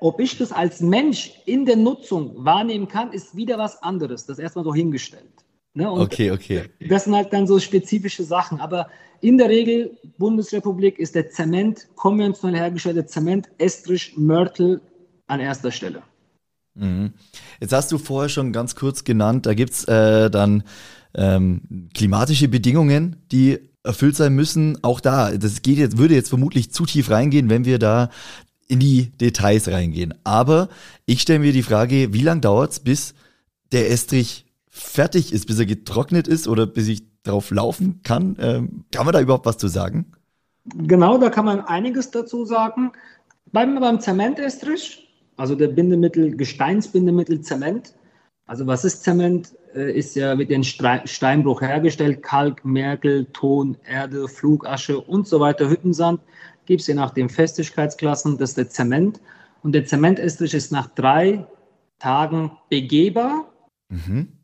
[0.00, 4.26] ob ich das als Mensch in der Nutzung wahrnehmen kann, ist wieder was anderes.
[4.26, 5.44] Das ist erstmal so hingestellt.
[5.78, 5.88] Ne?
[5.92, 6.64] okay, okay.
[6.88, 8.58] Das sind halt dann so spezifische Sachen.
[8.58, 8.88] Aber
[9.20, 14.80] in der Regel, Bundesrepublik, ist der Zement, konventionell hergestellter Zement, Estrich, Mörtel
[15.28, 16.02] an erster Stelle.
[16.74, 17.12] Mhm.
[17.60, 20.64] Jetzt hast du vorher schon ganz kurz genannt, da gibt es äh, dann
[21.14, 24.82] ähm, klimatische Bedingungen, die erfüllt sein müssen.
[24.82, 28.10] Auch da, das geht jetzt, würde jetzt vermutlich zu tief reingehen, wenn wir da
[28.66, 30.12] in die Details reingehen.
[30.24, 30.70] Aber
[31.06, 33.14] ich stelle mir die Frage, wie lange dauert es, bis
[33.70, 34.47] der Estrich
[34.78, 38.36] fertig ist, bis er getrocknet ist oder bis ich drauf laufen kann?
[38.40, 40.12] Ähm, kann man da überhaupt was zu sagen?
[40.64, 42.92] Genau, da kann man einiges dazu sagen.
[43.52, 47.94] Beim, beim Zementestrich, also der Bindemittel, Gesteinsbindemittel Zement.
[48.46, 49.54] Also was ist Zement?
[49.74, 52.22] Äh, ist ja mit dem Steinbruch hergestellt.
[52.22, 56.20] Kalk, Merkel, Ton, Erde, Flugasche und so weiter, Hüttensand
[56.68, 59.20] gibt es je nach den Festigkeitsklassen, das ist der Zement.
[59.62, 61.46] Und der Zementestrich ist nach drei
[61.98, 63.50] Tagen begehbar
[63.88, 64.37] mhm.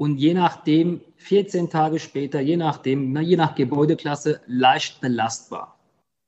[0.00, 5.76] Und je nachdem 14 Tage später, je nachdem, je nach Gebäudeklasse leicht belastbar.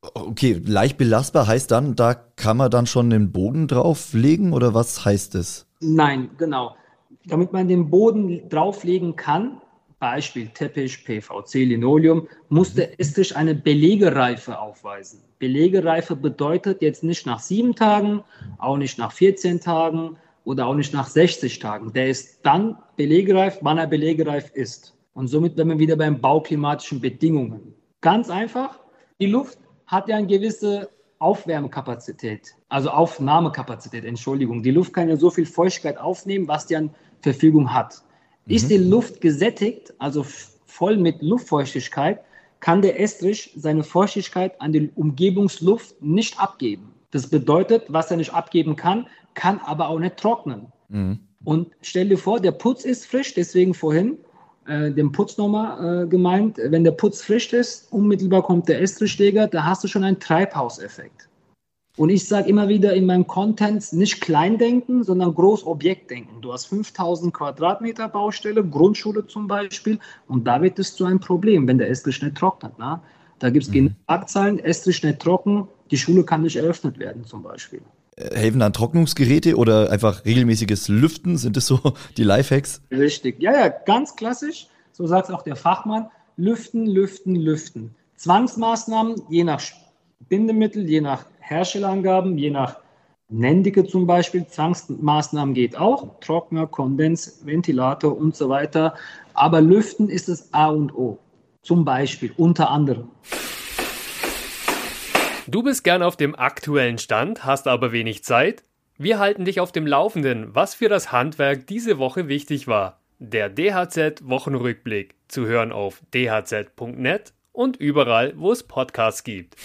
[0.02, 5.06] Okay, leicht belastbar heißt dann, da kann man dann schon den Boden drauflegen oder was
[5.06, 5.66] heißt es?
[5.80, 6.76] Nein, genau.
[7.24, 9.62] Damit man den Boden drauflegen kann,
[9.98, 15.20] Beispiel Teppich, PVC, Linoleum, muss der Estrich eine Belegereife aufweisen.
[15.38, 18.22] Belegereife bedeutet jetzt nicht nach sieben Tagen,
[18.58, 21.92] auch nicht nach 14 Tagen oder auch nicht nach 60 Tagen.
[21.92, 24.94] Der ist dann belegereif, wann er belegereif ist.
[25.14, 27.74] Und somit werden wir wieder beim bauklimatischen Bedingungen.
[28.00, 28.78] Ganz einfach,
[29.20, 30.88] die Luft hat ja eine gewisse
[31.18, 34.62] Aufwärmekapazität, also Aufnahmekapazität, Entschuldigung.
[34.62, 38.02] Die Luft kann ja so viel Feuchtigkeit aufnehmen, was die an Verfügung hat.
[38.46, 40.24] Ist die Luft gesättigt, also
[40.66, 42.20] voll mit Luftfeuchtigkeit,
[42.58, 46.94] kann der Estrich seine Feuchtigkeit an die Umgebungsluft nicht abgeben.
[47.10, 50.72] Das bedeutet, was er nicht abgeben kann, kann aber auch nicht trocknen.
[50.88, 51.20] Mhm.
[51.44, 54.18] Und stell dir vor, der Putz ist frisch, deswegen vorhin
[54.66, 59.48] äh, den Putz nochmal äh, gemeint, wenn der Putz frisch ist, unmittelbar kommt der Estrichleger,
[59.48, 61.28] da hast du schon einen Treibhauseffekt.
[61.98, 66.40] Und ich sage immer wieder in meinem Content nicht klein denken, sondern groß Objekt denken.
[66.40, 71.68] Du hast 5000 Quadratmeter Baustelle, Grundschule zum Beispiel, und da wird es zu einem Problem,
[71.68, 72.78] wenn der Estrich nicht trocknet.
[72.78, 72.98] Ne?
[73.40, 73.94] Da gibt es mhm.
[74.06, 77.82] Schlagzeilen, Estrich nicht trocken, die Schule kann nicht eröffnet werden zum Beispiel.
[78.32, 81.36] Helfen dann Trocknungsgeräte oder einfach regelmäßiges Lüften?
[81.36, 81.80] Sind das so
[82.16, 82.82] die Lifehacks?
[82.90, 84.66] Richtig, ja, ja, ganz klassisch.
[84.92, 86.08] So sagt es auch der Fachmann.
[86.36, 87.94] Lüften, lüften, lüften.
[88.16, 89.62] Zwangsmaßnahmen, je nach
[90.28, 92.76] Bindemittel, je nach Herstellerangaben, je nach
[93.28, 98.94] Nendicke zum Beispiel, Zwangsmaßnahmen geht auch, Trockner, Kondens, Ventilator und so weiter.
[99.34, 101.18] Aber Lüften ist das A und O.
[101.62, 103.08] Zum Beispiel, unter anderem.
[105.52, 108.64] Du bist gern auf dem aktuellen Stand, hast aber wenig Zeit?
[108.96, 113.02] Wir halten dich auf dem Laufenden, was für das Handwerk diese Woche wichtig war.
[113.18, 119.56] Der DHZ Wochenrückblick zu hören auf dhz.net und überall, wo es Podcasts gibt.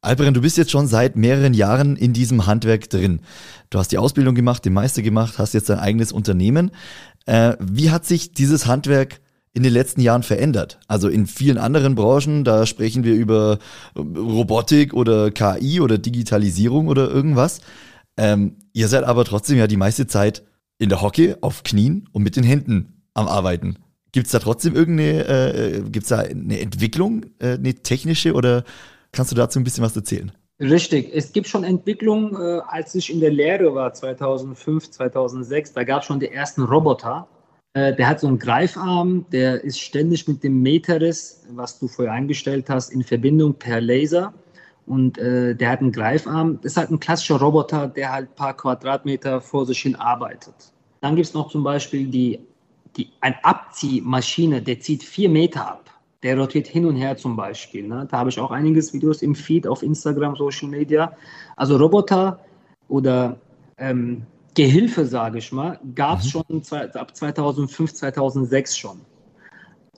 [0.00, 3.20] Alperin, du bist jetzt schon seit mehreren Jahren in diesem Handwerk drin.
[3.70, 6.70] Du hast die Ausbildung gemacht, den Meister gemacht, hast jetzt dein eigenes Unternehmen.
[7.24, 9.18] Äh, wie hat sich dieses Handwerk
[9.56, 10.78] in den letzten Jahren verändert?
[10.86, 13.58] Also in vielen anderen Branchen, da sprechen wir über
[13.96, 17.60] Robotik oder KI oder Digitalisierung oder irgendwas.
[18.16, 20.44] Ähm, ihr seid aber trotzdem ja die meiste Zeit
[20.78, 23.76] in der Hocke, auf Knien und mit den Händen am Arbeiten.
[24.12, 28.64] Gibt es da trotzdem irgendeine, äh, gibt's da eine Entwicklung, äh, eine technische oder
[29.16, 30.30] Kannst du dazu ein bisschen was erzählen?
[30.60, 35.84] Richtig, es gibt schon Entwicklungen, äh, als ich in der Lehre war, 2005, 2006, da
[35.84, 37.26] gab es schon die ersten Roboter.
[37.76, 42.14] Äh, der hat so einen Greifarm, der ist ständig mit dem Meteris, was du vorher
[42.14, 44.32] eingestellt hast, in Verbindung per Laser.
[44.86, 46.58] Und äh, der hat einen Greifarm.
[46.62, 50.54] Das ist halt ein klassischer Roboter, der halt ein paar Quadratmeter vor sich hin arbeitet.
[51.02, 52.40] Dann gibt es noch zum Beispiel die,
[52.96, 55.90] die, eine Abziehmaschine, der zieht vier Meter ab
[56.22, 57.86] der rotiert hin und her zum Beispiel.
[57.86, 58.08] Ne?
[58.10, 61.12] Da habe ich auch einiges Videos im Feed auf Instagram, Social Media.
[61.56, 62.40] Also Roboter
[62.88, 63.38] oder
[63.78, 64.22] ähm,
[64.56, 66.30] Gehilfe, sage ich mal, gab es mhm.
[66.30, 69.00] schon zwei, ab 2005, 2006 schon.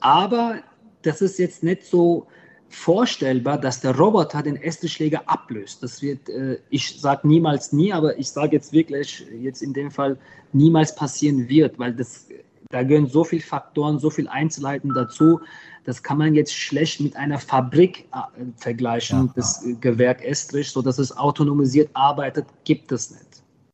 [0.01, 0.59] Aber
[1.01, 2.27] das ist jetzt nicht so
[2.67, 5.81] vorstellbar, dass der Roboter den Esstischschläger ablöst.
[5.81, 9.89] Das wird, äh, ich sage niemals nie, aber ich sage jetzt wirklich, jetzt in dem
[9.91, 10.17] Fall
[10.51, 12.27] niemals passieren wird, weil das,
[12.69, 15.39] da gehören so viele Faktoren, so viele Einzelheiten dazu.
[15.85, 19.73] Das kann man jetzt schlecht mit einer Fabrik äh, vergleichen, ja, das ja.
[19.79, 23.28] Gewerk Estrich, so dass es autonomisiert arbeitet, gibt es nicht.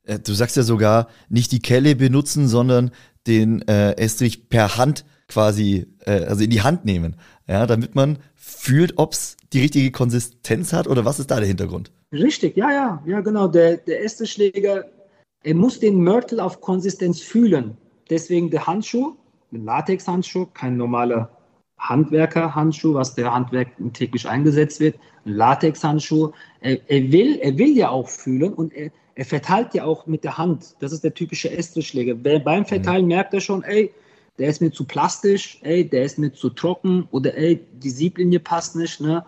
[0.06, 2.92] Äh, du sagst ja sogar, nicht die Kelle benutzen, sondern
[3.28, 7.16] den äh, Estrich per Hand quasi, äh, also in die Hand nehmen,
[7.48, 11.48] ja, damit man fühlt, ob es die richtige Konsistenz hat oder was ist da der
[11.48, 11.92] Hintergrund?
[12.12, 13.48] Richtig, ja, ja, ja, genau.
[13.48, 14.86] Der, der erste Schläger,
[15.44, 17.78] er muss den Mörtel auf Konsistenz fühlen.
[18.10, 19.16] Deswegen der Handschuh,
[19.52, 21.30] ein Latexhandschuh, kein normaler
[21.78, 26.32] Handwerkerhandschuh, was der Handwerk täglich eingesetzt wird, ein Latexhandschuh.
[26.62, 30.24] Er, er, will, er will ja auch fühlen und er, er verteilt ja auch mit
[30.24, 30.76] der Hand.
[30.80, 32.16] Das ist der typische Estrich-Schläger.
[32.16, 33.10] Beim Verteilen mhm.
[33.10, 33.94] merkt er schon, ey,
[34.38, 38.40] der ist mir zu plastisch, ey, der ist mir zu trocken oder ey, die Sieblinie
[38.40, 39.26] passt nicht, ne?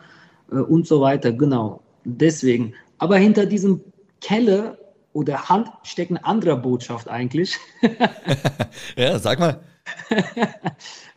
[0.51, 1.81] Äh, und so weiter, genau.
[2.03, 2.73] Deswegen.
[2.97, 3.81] Aber hinter diesem
[4.19, 4.77] Kelle
[5.13, 7.55] oder Hand steckt eine andere Botschaft eigentlich.
[8.97, 9.61] ja, sag mal.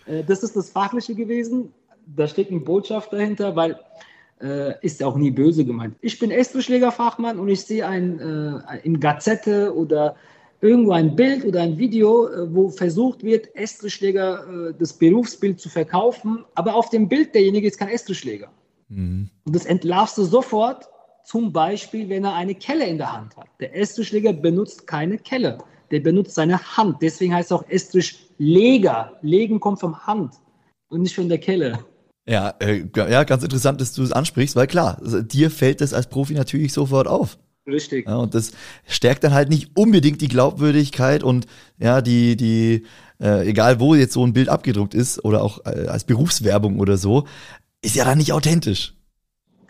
[0.06, 1.72] Äh, das ist das Fachliche gewesen.
[2.06, 3.78] Da steckt eine Botschaft dahinter, weil
[4.40, 5.96] äh, ist auch nie böse gemeint.
[6.00, 10.16] Ich bin Estrichschlägerfachmann und ich sehe ein äh, in Gazette oder
[10.60, 15.68] irgendwo ein Bild oder ein Video, äh, wo versucht wird, Estrichschläger, äh, das Berufsbild zu
[15.68, 18.50] verkaufen, aber auf dem Bild derjenige ist kein Estrichschläger.
[18.88, 19.30] Mhm.
[19.46, 20.88] Und das entlarvst du sofort,
[21.24, 23.46] zum Beispiel, wenn er eine Kelle in der Hand hat.
[23.60, 25.58] Der Estrichschläger benutzt keine Kelle,
[25.90, 26.96] der benutzt seine Hand.
[27.00, 29.18] Deswegen heißt es auch Estrichleger.
[29.22, 30.34] Legen kommt vom Hand
[30.88, 31.78] und nicht von der Kelle.
[32.30, 36.08] Ja, äh, ja, ganz interessant, dass du es ansprichst, weil klar, dir fällt das als
[36.08, 37.38] Profi natürlich sofort auf.
[37.66, 38.06] Richtig.
[38.06, 38.52] Ja, und das
[38.86, 42.86] stärkt dann halt nicht unbedingt die Glaubwürdigkeit und ja, die, die,
[43.20, 46.96] äh, egal wo jetzt so ein Bild abgedruckt ist oder auch äh, als Berufswerbung oder
[46.96, 47.26] so,
[47.82, 48.94] ist ja dann nicht authentisch.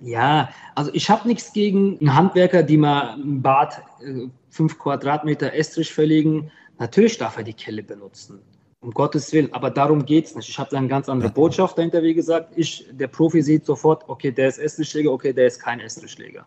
[0.03, 5.55] Ja, also ich habe nichts gegen einen Handwerker, die mal ein Bad äh, fünf Quadratmeter
[5.55, 6.51] Estrich verlegen.
[6.79, 8.41] Natürlich darf er die Kelle benutzen.
[8.83, 10.49] Um Gottes Willen, aber darum geht es nicht.
[10.49, 12.53] Ich habe da eine ganz andere Botschaft dahinter, wie gesagt.
[12.57, 16.47] Ich, der Profi sieht sofort, okay, der ist Estrichschläger, okay, der ist kein Estrichschläger.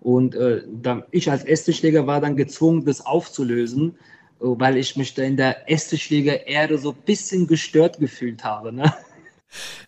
[0.00, 3.96] Und äh, dann, ich als Esstischschläger war dann gezwungen, das aufzulösen,
[4.40, 8.72] äh, weil ich mich da in der Esstischschläger-Erde so ein bisschen gestört gefühlt habe.
[8.72, 8.92] Ne?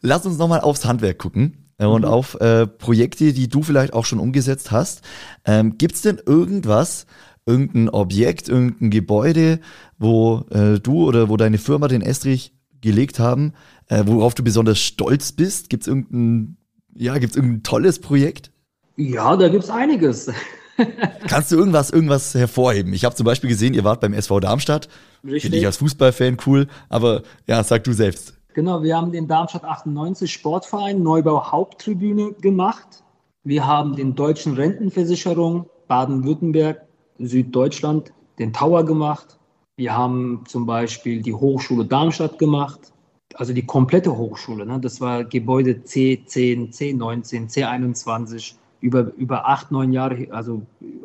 [0.00, 2.08] Lass uns nochmal aufs Handwerk gucken äh, und mhm.
[2.08, 5.02] auf äh, Projekte, die du vielleicht auch schon umgesetzt hast.
[5.44, 7.06] Ähm, Gibt es denn irgendwas,
[7.46, 9.60] irgendein Objekt, irgendein Gebäude,
[9.98, 13.52] wo äh, du oder wo deine Firma den Estrich gelegt haben,
[13.88, 15.70] äh, worauf du besonders stolz bist?
[15.70, 16.56] Gibt es irgendein,
[16.94, 18.50] ja, gibt's irgendein tolles Projekt?
[18.96, 20.30] Ja, da gibt es einiges.
[21.28, 22.92] Kannst du irgendwas, irgendwas hervorheben?
[22.92, 24.88] Ich habe zum Beispiel gesehen, ihr wart beim SV Darmstadt.
[25.22, 28.34] Finde ich als Fußballfan cool, aber ja, sag du selbst.
[28.54, 33.02] Genau, wir haben den Darmstadt 98 Sportverein Neubau Haupttribüne gemacht.
[33.42, 36.82] Wir haben den Deutschen Rentenversicherung Baden-Württemberg,
[37.18, 39.38] Süddeutschland den Tower gemacht.
[39.76, 42.92] Wir haben zum Beispiel die Hochschule Darmstadt gemacht
[43.34, 44.66] also die komplette Hochschule.
[44.66, 44.80] Ne?
[44.80, 50.62] Das war Gebäude C10, C19, C21 über, über acht, neun Jahre, also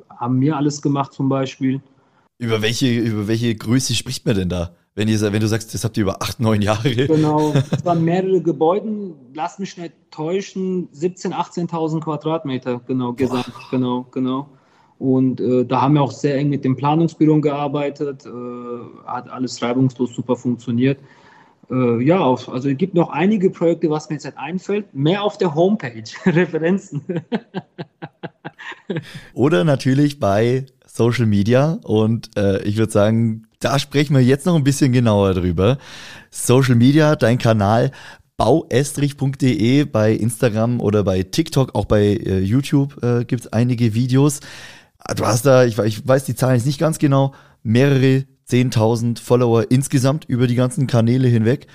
[0.09, 1.81] haben wir alles gemacht zum Beispiel.
[2.37, 4.75] Über welche, über welche Größe spricht man denn da?
[4.95, 6.93] Wenn, ihr, wenn du sagst, das habt ihr über acht, neun Jahre.
[7.07, 11.33] Genau, es waren mehrere Gebäude, lass mich nicht täuschen, 17.000,
[11.69, 13.67] 18.000 Quadratmeter, genau, gesamt, Boah.
[13.71, 14.49] genau, genau.
[14.99, 18.29] Und äh, da haben wir auch sehr eng mit dem Planungsbüro gearbeitet, äh,
[19.07, 20.99] hat alles reibungslos super funktioniert
[21.71, 24.93] äh, ja, auf, also es gibt noch einige Projekte, was mir jetzt einfällt.
[24.93, 27.03] Mehr auf der Homepage, Referenzen.
[29.33, 31.79] Oder natürlich bei Social Media.
[31.83, 35.77] Und äh, ich würde sagen, da sprechen wir jetzt noch ein bisschen genauer drüber.
[36.31, 37.91] Social Media, dein Kanal
[38.37, 44.39] bauestrich.de bei Instagram oder bei TikTok, auch bei äh, YouTube äh, gibt es einige Videos.
[45.15, 47.33] Du hast da, ich, ich weiß die Zahlen jetzt nicht ganz genau,
[47.63, 51.67] mehrere 10.000 Follower insgesamt über die ganzen Kanäle hinweg.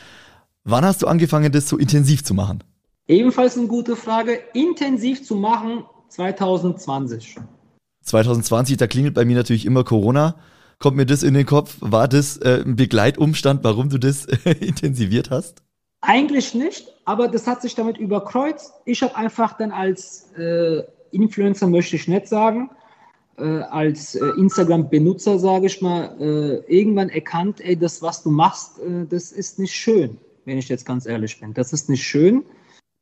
[0.64, 2.62] Wann hast du angefangen, das so intensiv zu machen?
[3.06, 4.40] Ebenfalls eine gute Frage.
[4.54, 7.36] Intensiv zu machen 2020.
[8.02, 10.36] 2020, da klingelt bei mir natürlich immer Corona.
[10.78, 11.76] Kommt mir das in den Kopf?
[11.80, 15.62] War das äh, ein Begleitumstand, warum du das äh, intensiviert hast?
[16.00, 18.72] Eigentlich nicht, aber das hat sich damit überkreuzt.
[18.84, 20.82] Ich habe einfach dann als äh,
[21.12, 22.70] Influencer, möchte ich nicht sagen,
[23.42, 29.06] als äh, Instagram-Benutzer, sage ich mal, äh, irgendwann erkannt, ey, das, was du machst, äh,
[29.06, 31.52] das ist nicht schön, wenn ich jetzt ganz ehrlich bin.
[31.54, 32.44] Das ist nicht schön.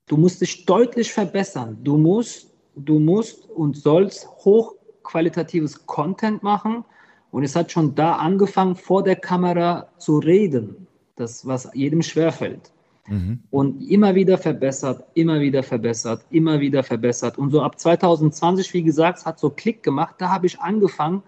[0.09, 1.79] Du musst dich deutlich verbessern.
[1.83, 6.85] Du musst, du musst und sollst hochqualitatives Content machen.
[7.31, 10.87] Und es hat schon da angefangen, vor der Kamera zu reden.
[11.17, 12.73] Das, was jedem schwerfällt.
[13.09, 13.41] Mhm.
[13.51, 17.37] Und immer wieder verbessert, immer wieder verbessert, immer wieder verbessert.
[17.39, 20.17] Und so ab 2020, wie gesagt, hat so Klick gemacht.
[20.19, 21.23] Da habe ich angefangen,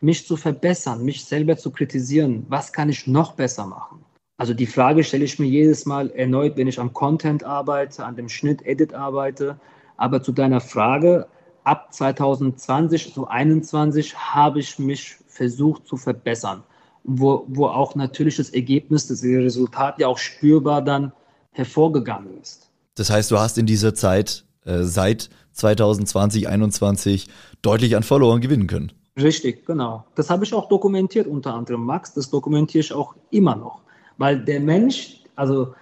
[0.00, 2.46] mich zu verbessern, mich selber zu kritisieren.
[2.48, 4.04] Was kann ich noch besser machen?
[4.38, 8.16] Also die Frage stelle ich mir jedes Mal erneut, wenn ich am Content arbeite, an
[8.16, 9.58] dem Schnitt, Edit arbeite.
[9.96, 11.26] Aber zu deiner Frage,
[11.64, 16.62] ab 2020, so 2021 habe ich mich versucht zu verbessern,
[17.06, 21.12] wo, wo auch natürlich das Ergebnis, das Resultat ja auch spürbar dann
[21.52, 22.68] hervorgegangen ist.
[22.96, 27.28] Das heißt, du hast in dieser Zeit äh, seit 2020, 2021
[27.62, 28.92] deutlich an Followern gewinnen können.
[29.16, 30.04] Richtig, genau.
[30.14, 32.12] Das habe ich auch dokumentiert, unter anderem Max.
[32.12, 33.80] Das dokumentiere ich auch immer noch.
[34.18, 35.74] Weil der Mensch, also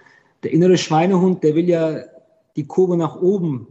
[0.43, 1.99] der innere Schweinehund, der will ja
[2.55, 3.67] die Kurve nach oben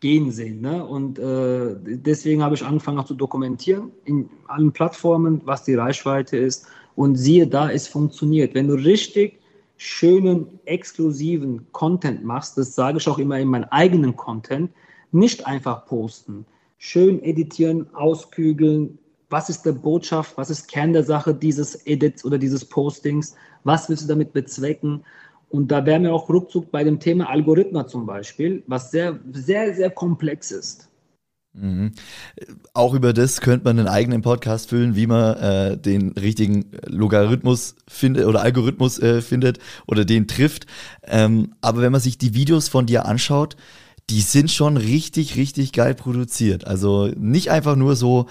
[0.00, 0.60] gehen sehen.
[0.60, 0.84] Ne?
[0.84, 6.36] Und äh, deswegen habe ich angefangen auch zu dokumentieren in allen Plattformen, was die Reichweite
[6.36, 6.66] ist.
[6.96, 8.54] Und siehe da, es funktioniert.
[8.54, 9.40] Wenn du richtig
[9.76, 14.70] schönen, exklusiven Content machst, das sage ich auch immer in meinem eigenen Content,
[15.10, 16.44] nicht einfach posten.
[16.78, 18.98] Schön editieren, auskügeln.
[19.30, 20.36] Was ist der Botschaft?
[20.36, 23.34] Was ist Kern der Sache dieses Edits oder dieses Postings?
[23.64, 25.04] Was willst du damit bezwecken?
[25.48, 29.74] Und da wären wir auch ruckzuck bei dem Thema Algorithmen zum Beispiel, was sehr, sehr,
[29.74, 30.89] sehr komplex ist.
[31.52, 31.92] Mhm.
[32.74, 37.74] Auch über das könnte man einen eigenen Podcast füllen, wie man äh, den richtigen Logarithmus
[37.88, 40.66] findet oder Algorithmus äh, findet oder den trifft.
[41.02, 43.56] Ähm, aber wenn man sich die Videos von dir anschaut,
[44.10, 46.66] die sind schon richtig, richtig geil produziert.
[46.66, 48.26] Also nicht einfach nur so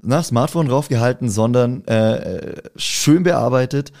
[0.00, 3.92] na, Smartphone draufgehalten, sondern äh schön bearbeitet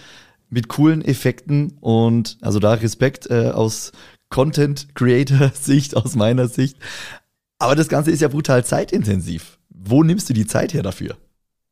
[0.50, 3.92] mit coolen Effekten und also da Respekt äh, aus
[4.30, 6.76] Content Creator Sicht, aus meiner Sicht.
[7.58, 9.58] Aber das Ganze ist ja brutal zeitintensiv.
[9.70, 11.16] Wo nimmst du die Zeit her dafür?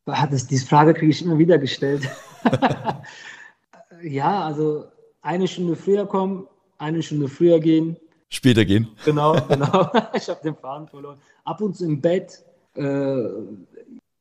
[0.05, 2.09] Das, diese Frage kriege ich immer wieder gestellt.
[4.03, 4.85] ja, also
[5.22, 6.46] eine Stunde früher kommen,
[6.79, 7.96] eine Stunde früher gehen.
[8.29, 8.88] Später gehen.
[9.05, 9.90] Genau, genau.
[10.14, 11.18] ich habe den Faden verloren.
[11.44, 12.44] Ab und zu im Bett.
[12.75, 13.29] Äh,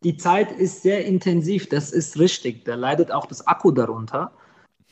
[0.03, 2.65] die Zeit ist sehr intensiv, das ist richtig.
[2.65, 4.31] Da leidet auch das Akku darunter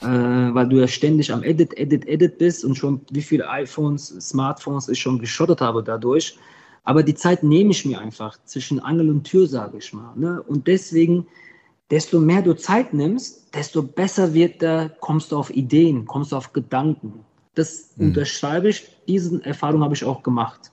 [0.01, 4.07] äh, weil du ja ständig am Edit, Edit, Edit bist und schon wie viele iPhones,
[4.19, 6.37] Smartphones ich schon geschottet habe dadurch.
[6.83, 10.15] Aber die Zeit nehme ich mir einfach zwischen Angel und Tür, sage ich mal.
[10.15, 10.41] Ne?
[10.41, 11.27] Und deswegen,
[11.89, 16.35] desto mehr du Zeit nimmst, desto besser wird da, kommst du auf Ideen, kommst du
[16.35, 17.25] auf Gedanken.
[17.55, 18.07] Das hm.
[18.07, 20.71] unterschreibe ich, diese Erfahrung habe ich auch gemacht.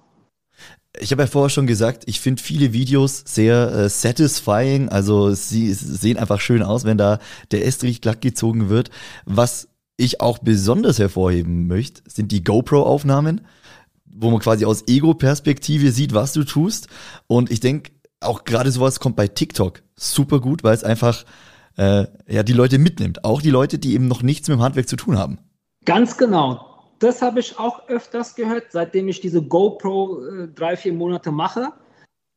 [0.98, 4.88] Ich habe ja vorher schon gesagt, ich finde viele Videos sehr äh, satisfying.
[4.88, 7.20] Also sie sehen einfach schön aus, wenn da
[7.52, 8.90] der Estrich glatt gezogen wird.
[9.24, 13.42] Was ich auch besonders hervorheben möchte, sind die GoPro-Aufnahmen,
[14.12, 16.88] wo man quasi aus Ego-Perspektive sieht, was du tust.
[17.26, 21.24] Und ich denke, auch gerade sowas kommt bei TikTok super gut, weil es einfach
[21.76, 23.24] äh, ja die Leute mitnimmt.
[23.24, 25.38] Auch die Leute, die eben noch nichts mit dem Handwerk zu tun haben.
[25.84, 26.70] Ganz genau
[27.00, 31.72] das habe ich auch öfters gehört, seitdem ich diese GoPro äh, drei, vier Monate mache.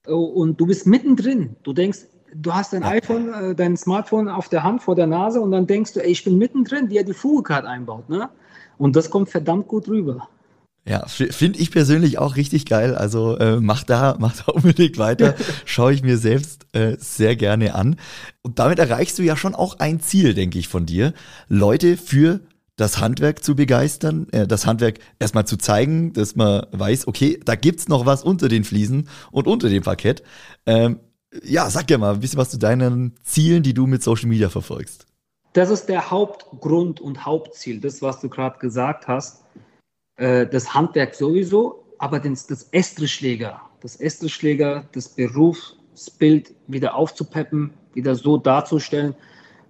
[0.08, 1.56] Oh, und du bist mittendrin.
[1.64, 2.00] Du denkst,
[2.34, 5.68] du hast dein iPhone, äh, dein Smartphone auf der Hand vor der Nase und dann
[5.68, 8.10] denkst du, ey, ich bin mittendrin, die ja die Fugecard einbaut.
[8.10, 8.30] Ne?
[8.78, 10.30] Und das kommt verdammt gut rüber.
[10.86, 12.94] Ja, finde ich persönlich auch richtig geil.
[12.94, 15.36] Also äh, mach da, mach da unbedingt weiter.
[15.66, 17.96] Schaue ich mir selbst äh, sehr gerne an.
[18.42, 21.14] Und damit erreichst du ja schon auch ein Ziel, denke ich, von dir.
[21.48, 22.42] Leute für
[22.76, 27.56] das Handwerk zu begeistern, äh, das Handwerk erstmal zu zeigen, dass man weiß, okay, da
[27.56, 30.24] gibt's noch was unter den Fliesen und unter dem Parkett.
[30.66, 31.00] Ähm,
[31.44, 34.50] ja, sag ja mal ein bisschen was zu deinen Zielen, die du mit Social Media
[34.50, 35.06] verfolgst.
[35.54, 39.44] Das ist der Hauptgrund und Hauptziel, das, was du gerade gesagt hast.
[40.24, 48.38] Äh, das Handwerk sowieso, aber das, Estrichschläger, das Estrichschläger, das Berufsbild wieder aufzupeppen, wieder so
[48.38, 49.16] darzustellen,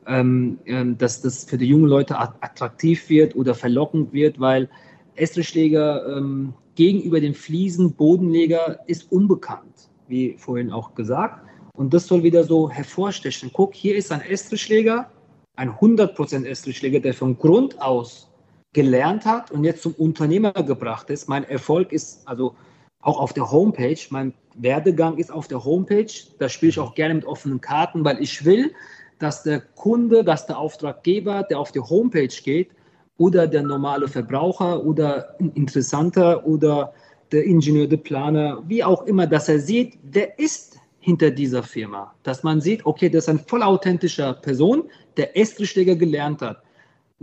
[0.05, 4.69] ähm, ähm, dass das für die jungen Leute attraktiv wird oder verlockend wird, weil
[5.15, 11.43] Estrichschläger ähm, gegenüber dem Fliesen Bodenleger ist unbekannt, wie vorhin auch gesagt.
[11.75, 13.49] Und das soll wieder so hervorstechen.
[13.53, 15.09] Guck, hier ist ein Estrichschläger,
[15.55, 18.29] ein 100% Estrichschläger, der von Grund aus
[18.73, 21.29] gelernt hat und jetzt zum Unternehmer gebracht ist.
[21.29, 22.55] Mein Erfolg ist also
[23.01, 23.99] auch auf der Homepage.
[24.09, 26.11] Mein Werdegang ist auf der Homepage.
[26.39, 28.73] Da spiele ich auch gerne mit offenen Karten, weil ich will,
[29.19, 32.71] dass der Kunde, dass der Auftraggeber, der auf die Homepage geht,
[33.17, 36.93] oder der normale Verbraucher oder ein Interessanter oder
[37.31, 42.13] der Ingenieur, der Planer, wie auch immer, dass er sieht, wer ist hinter dieser Firma.
[42.23, 44.83] Dass man sieht, okay, das ist ein voll authentischer Person,
[45.17, 46.62] der Estrichschläger gelernt hat.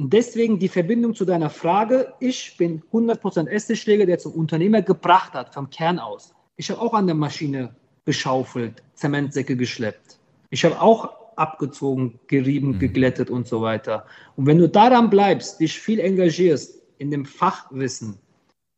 [0.00, 5.34] Und deswegen die Verbindung zu deiner Frage, ich bin 100% Estrichschläger, der zum Unternehmer gebracht
[5.34, 6.34] hat, vom Kern aus.
[6.56, 7.76] Ich habe auch an der Maschine
[8.06, 10.18] geschaufelt, Zementsäcke geschleppt.
[10.48, 12.78] Ich habe auch abgezogen, gerieben, mhm.
[12.78, 14.06] geglättet und so weiter.
[14.36, 18.16] Und wenn du daran bleibst, dich viel engagierst, in dem Fachwissen,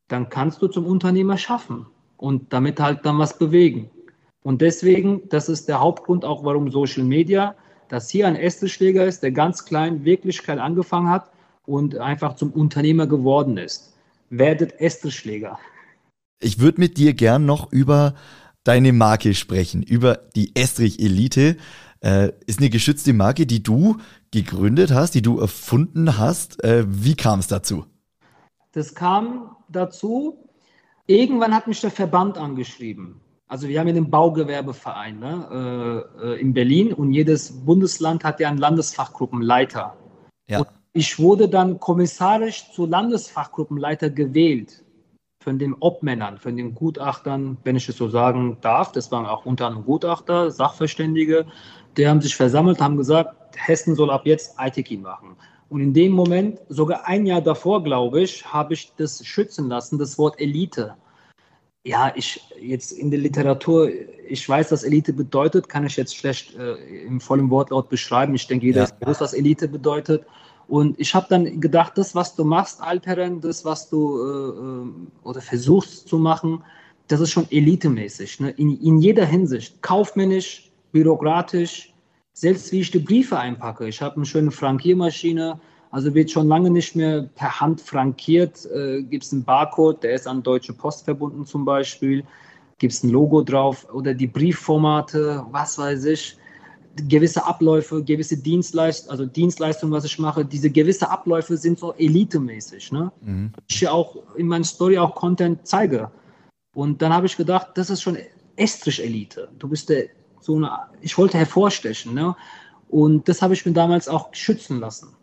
[0.08, 3.88] dann kannst du zum Unternehmer schaffen und damit halt dann was bewegen.
[4.42, 7.54] Und deswegen, das ist der Hauptgrund auch, warum Social Media,
[7.92, 11.30] dass hier ein Essenschläger ist, der ganz klein wirklich klein angefangen hat
[11.66, 13.92] und einfach zum Unternehmer geworden ist.
[14.30, 15.58] Werdet Essenschläger.
[16.40, 18.14] Ich würde mit dir gern noch über
[18.64, 21.58] deine Marke sprechen, über die Estrich Elite.
[22.00, 23.98] Äh, ist eine geschützte Marke, die du
[24.30, 26.64] gegründet hast, die du erfunden hast.
[26.64, 27.84] Äh, wie kam es dazu?
[28.72, 30.48] Das kam dazu,
[31.06, 33.20] irgendwann hat mich der Verband angeschrieben.
[33.52, 38.40] Also wir haben ja den Baugewerbeverein ne, äh, äh, in Berlin und jedes Bundesland hat
[38.40, 39.94] ja einen Landesfachgruppenleiter.
[40.48, 40.60] Ja.
[40.60, 44.82] Und ich wurde dann kommissarisch zu Landesfachgruppenleiter gewählt
[45.44, 48.90] von den Obmännern, von den Gutachtern, wenn ich es so sagen darf.
[48.92, 51.44] Das waren auch unter anderem Gutachter, Sachverständige.
[51.98, 55.36] Die haben sich versammelt, haben gesagt, Hessen soll ab jetzt ITK machen.
[55.68, 59.98] Und in dem Moment, sogar ein Jahr davor, glaube ich, habe ich das schützen lassen,
[59.98, 60.94] das Wort Elite.
[61.84, 63.90] Ja, ich jetzt in der Literatur,
[64.28, 66.74] ich weiß, was Elite bedeutet, kann ich jetzt schlecht äh,
[67.04, 68.34] im vollen Wortlaut beschreiben.
[68.36, 68.84] Ich denke, jeder ja.
[68.84, 70.24] ist bewusst, was Elite bedeutet.
[70.68, 75.28] Und ich habe dann gedacht, das, was du machst, Alperen, das, was du äh, äh,
[75.28, 76.62] oder versuchst zu machen,
[77.08, 78.40] das ist schon elitemäßig.
[78.40, 78.50] Ne?
[78.50, 79.82] In, in jeder Hinsicht.
[79.82, 81.92] Kaufmännisch, bürokratisch,
[82.32, 83.88] selbst wie ich die Briefe einpacke.
[83.88, 85.60] Ich habe eine schöne Frankiermaschine,
[85.92, 88.66] also wird schon lange nicht mehr per Hand frankiert.
[88.74, 92.24] Äh, Gibt es einen Barcode, der ist an Deutsche Post verbunden zum Beispiel.
[92.78, 96.36] Gibt es ein Logo drauf oder die Briefformate, was weiß ich.
[96.96, 102.90] Gewisse Abläufe, gewisse Dienstleistungen, also Dienstleistungen, was ich mache, diese gewisse Abläufe sind so elitemäßig.
[102.92, 103.12] Ne?
[103.20, 103.52] Mhm.
[103.68, 106.10] Ich auch in meiner Story auch Content zeige.
[106.74, 108.16] Und dann habe ich gedacht, das ist schon
[108.56, 109.50] Estrich-Elite.
[109.58, 110.06] Du bist der
[110.40, 110.70] so eine,
[111.02, 112.14] ich wollte hervorstechen.
[112.14, 112.34] Ne?
[112.88, 115.14] Und das habe ich mir damals auch schützen lassen.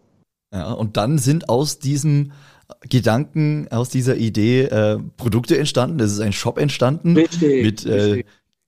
[0.52, 2.32] Ja, und dann sind aus diesem
[2.90, 6.00] Gedanken, aus dieser Idee äh, Produkte entstanden.
[6.00, 8.24] Es ist ein Shop entstanden richtig, mit äh,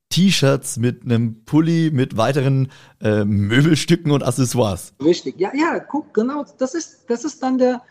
[0.10, 2.70] T-Shirts, mit einem Pulli, mit weiteren
[3.02, 4.94] äh, Möbelstücken und Accessoires.
[5.04, 7.82] Richtig, ja, ja, guck, genau, das ist, das ist dann der,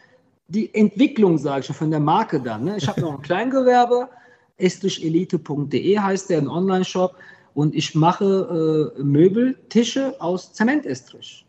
[0.49, 2.65] die Entwicklung, sage ich von der Marke dann.
[2.65, 2.77] Ne?
[2.77, 4.09] Ich habe noch ein Kleingewerbe,
[4.59, 7.15] estrischelite.de heißt der, ein Online-Shop
[7.55, 11.47] und ich mache äh, Möbeltische aus Zementestrich.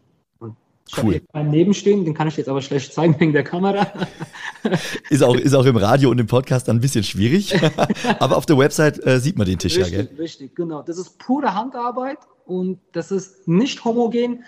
[0.94, 1.16] Ich cool.
[1.16, 3.88] habe einen nebenstehen, den kann ich jetzt aber schlecht zeigen wegen der Kamera.
[5.10, 7.56] ist, auch, ist auch im Radio und im Podcast dann ein bisschen schwierig,
[8.20, 10.16] aber auf der Website äh, sieht man den Tisch richtig, ja, gell?
[10.18, 10.82] Richtig, genau.
[10.82, 14.44] Das ist pure Handarbeit und das ist nicht homogen.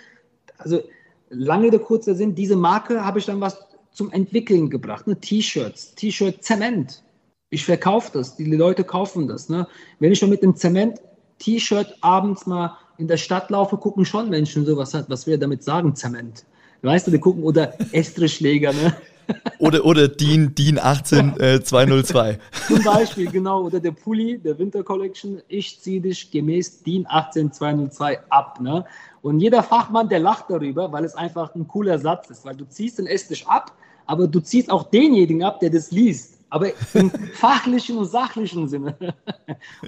[0.58, 0.82] Also
[1.30, 3.58] lange der kurze Sinn, diese Marke habe ich dann was
[3.92, 5.06] zum Entwickeln gebracht.
[5.06, 5.18] Ne?
[5.18, 7.02] T-Shirts, T-Shirt Zement.
[7.48, 9.48] Ich verkaufe das, die Leute kaufen das.
[9.48, 9.66] Ne?
[9.98, 11.00] Wenn ich schon mit dem Zement
[11.38, 15.38] T-Shirt abends mal in der Stadt laufe, gucken schon Menschen so, was, hat, was wir
[15.38, 16.44] damit sagen, Zement.
[16.82, 18.94] Weißt du, die gucken, oder Estrichschläger, ne?
[19.58, 22.38] Oder, oder DIN, DIN 18 äh, 202.
[22.66, 23.62] Zum Beispiel, genau.
[23.62, 25.40] Oder der Pulli der Winter Collection.
[25.48, 28.60] Ich ziehe dich gemäß DIN 18 202 ab.
[28.60, 28.84] Ne?
[29.22, 32.44] Und jeder Fachmann, der lacht darüber, weil es einfach ein cooler Satz ist.
[32.44, 33.72] Weil du ziehst den Esstisch ab,
[34.04, 38.96] aber du ziehst auch denjenigen ab, der das liest aber im fachlichen und sachlichen Sinne.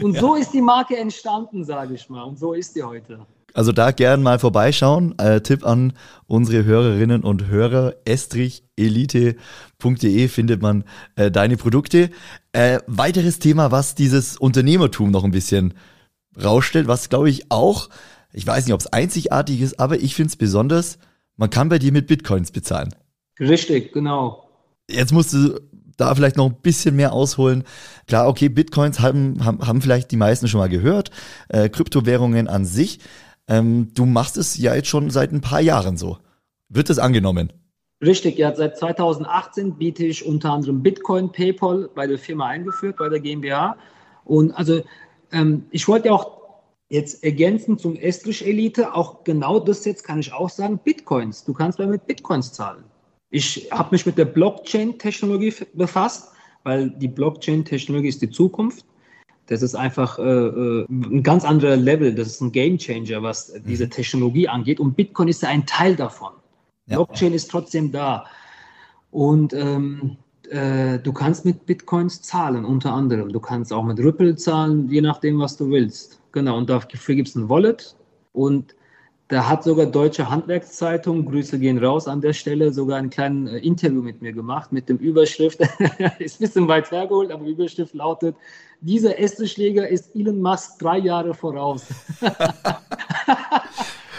[0.01, 0.21] Und ja.
[0.21, 2.25] so ist die Marke entstanden, sage ich mal.
[2.25, 3.25] Und so ist die heute.
[3.55, 5.17] Also da gern mal vorbeischauen.
[5.19, 5.93] Äh, Tipp an
[6.27, 7.95] unsere Hörerinnen und Hörer.
[8.05, 10.83] estrichelite.de findet man
[11.15, 12.11] äh, deine Produkte.
[12.51, 15.73] Äh, weiteres Thema, was dieses Unternehmertum noch ein bisschen
[16.43, 17.91] rausstellt, was glaube ich auch,
[18.33, 20.99] ich weiß nicht, ob es einzigartig ist, aber ich finde es besonders,
[21.37, 22.93] man kann bei dir mit Bitcoins bezahlen.
[23.39, 24.43] Richtig, genau.
[24.91, 25.61] Jetzt musst du
[25.97, 27.65] da vielleicht noch ein bisschen mehr ausholen.
[28.07, 31.11] Klar, okay, Bitcoins haben, haben, haben vielleicht die meisten schon mal gehört,
[31.49, 33.01] äh, Kryptowährungen an sich.
[33.49, 36.19] Ähm, du machst es ja jetzt schon seit ein paar Jahren so.
[36.69, 37.53] Wird es angenommen?
[38.03, 43.09] Richtig, ja, seit 2018 biete ich unter anderem Bitcoin, PayPal bei der Firma eingeführt, bei
[43.09, 43.77] der GmbH.
[44.25, 44.83] Und also
[45.33, 46.37] ähm, ich wollte ja auch
[46.89, 51.45] jetzt ergänzen zum Estrich Elite, auch genau das jetzt kann ich auch sagen, Bitcoins.
[51.45, 52.85] Du kannst damit Bitcoins zahlen.
[53.31, 58.85] Ich habe mich mit der Blockchain-Technologie befasst, weil die Blockchain-Technologie ist die Zukunft.
[59.47, 62.15] Das ist einfach äh, äh, ein ganz anderer Level.
[62.15, 63.63] Das ist ein Game Changer, was mhm.
[63.67, 64.81] diese Technologie angeht.
[64.81, 66.33] Und Bitcoin ist ja ein Teil davon.
[66.87, 66.97] Ja.
[66.97, 68.27] Blockchain ist trotzdem da.
[69.11, 70.17] Und ähm,
[70.51, 73.33] äh, du kannst mit Bitcoins zahlen, unter anderem.
[73.33, 76.21] Du kannst auch mit Ripple zahlen, je nachdem, was du willst.
[76.33, 77.97] Genau, und dafür gibt es ein Wallet.
[78.33, 78.76] Und
[79.29, 83.59] da hat sogar Deutsche Handwerkszeitung, Grüße gehen raus an der Stelle, sogar ein kleines äh,
[83.59, 85.61] Interview mit mir gemacht mit dem Überschrift,
[86.19, 88.37] ist ein bisschen weit hergeholt, aber die Überschrift lautet,
[88.81, 91.87] dieser Essenschläger ist Elon Musk drei Jahre voraus.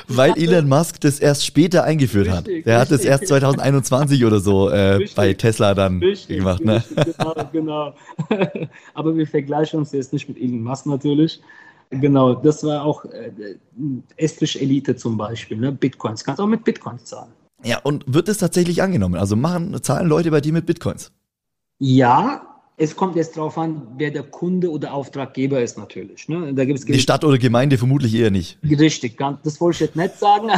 [0.07, 2.65] weil Elon Musk das erst später eingeführt richtig, hat.
[2.65, 6.63] Der hat das erst 2021 oder so äh, bei Tesla dann richtig, gemacht.
[6.63, 6.83] Ne?
[6.95, 7.93] Genau, genau.
[8.93, 11.41] Aber wir vergleichen uns jetzt nicht mit Elon Musk natürlich.
[11.89, 13.31] Genau, das war auch äh,
[14.17, 15.71] Estrich Elite zum Beispiel, ne?
[15.71, 16.23] Bitcoins.
[16.23, 17.31] Kannst auch mit Bitcoins zahlen.
[17.63, 19.15] Ja, und wird es tatsächlich angenommen?
[19.15, 21.11] Also machen, zahlen Leute bei dir mit Bitcoins?
[21.79, 26.29] Ja, es kommt jetzt darauf an, wer der Kunde oder Auftraggeber ist natürlich.
[26.29, 26.53] Ne?
[26.53, 28.59] Da gibt's Die Stadt oder Gemeinde vermutlich eher nicht.
[28.63, 30.49] Richtig, das wollte ich jetzt nicht sagen.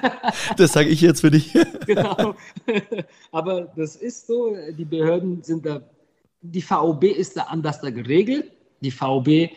[0.56, 1.56] das sage ich jetzt für dich.
[1.86, 2.34] genau.
[3.30, 5.80] Aber das ist so, die Behörden sind da,
[6.42, 8.50] die VOB ist da anders da geregelt.
[8.80, 9.50] Die VOB äh,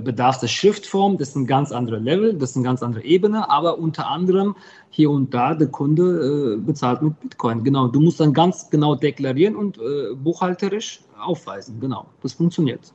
[0.00, 3.48] bedarf der Schriftform, das ist ein ganz anderes Level, das ist eine ganz andere Ebene,
[3.50, 4.54] aber unter anderem
[4.90, 7.64] hier und da der Kunde äh, bezahlt mit Bitcoin.
[7.64, 11.80] Genau, du musst dann ganz genau deklarieren und äh, buchhalterisch aufweisen.
[11.80, 12.92] Genau, das funktioniert.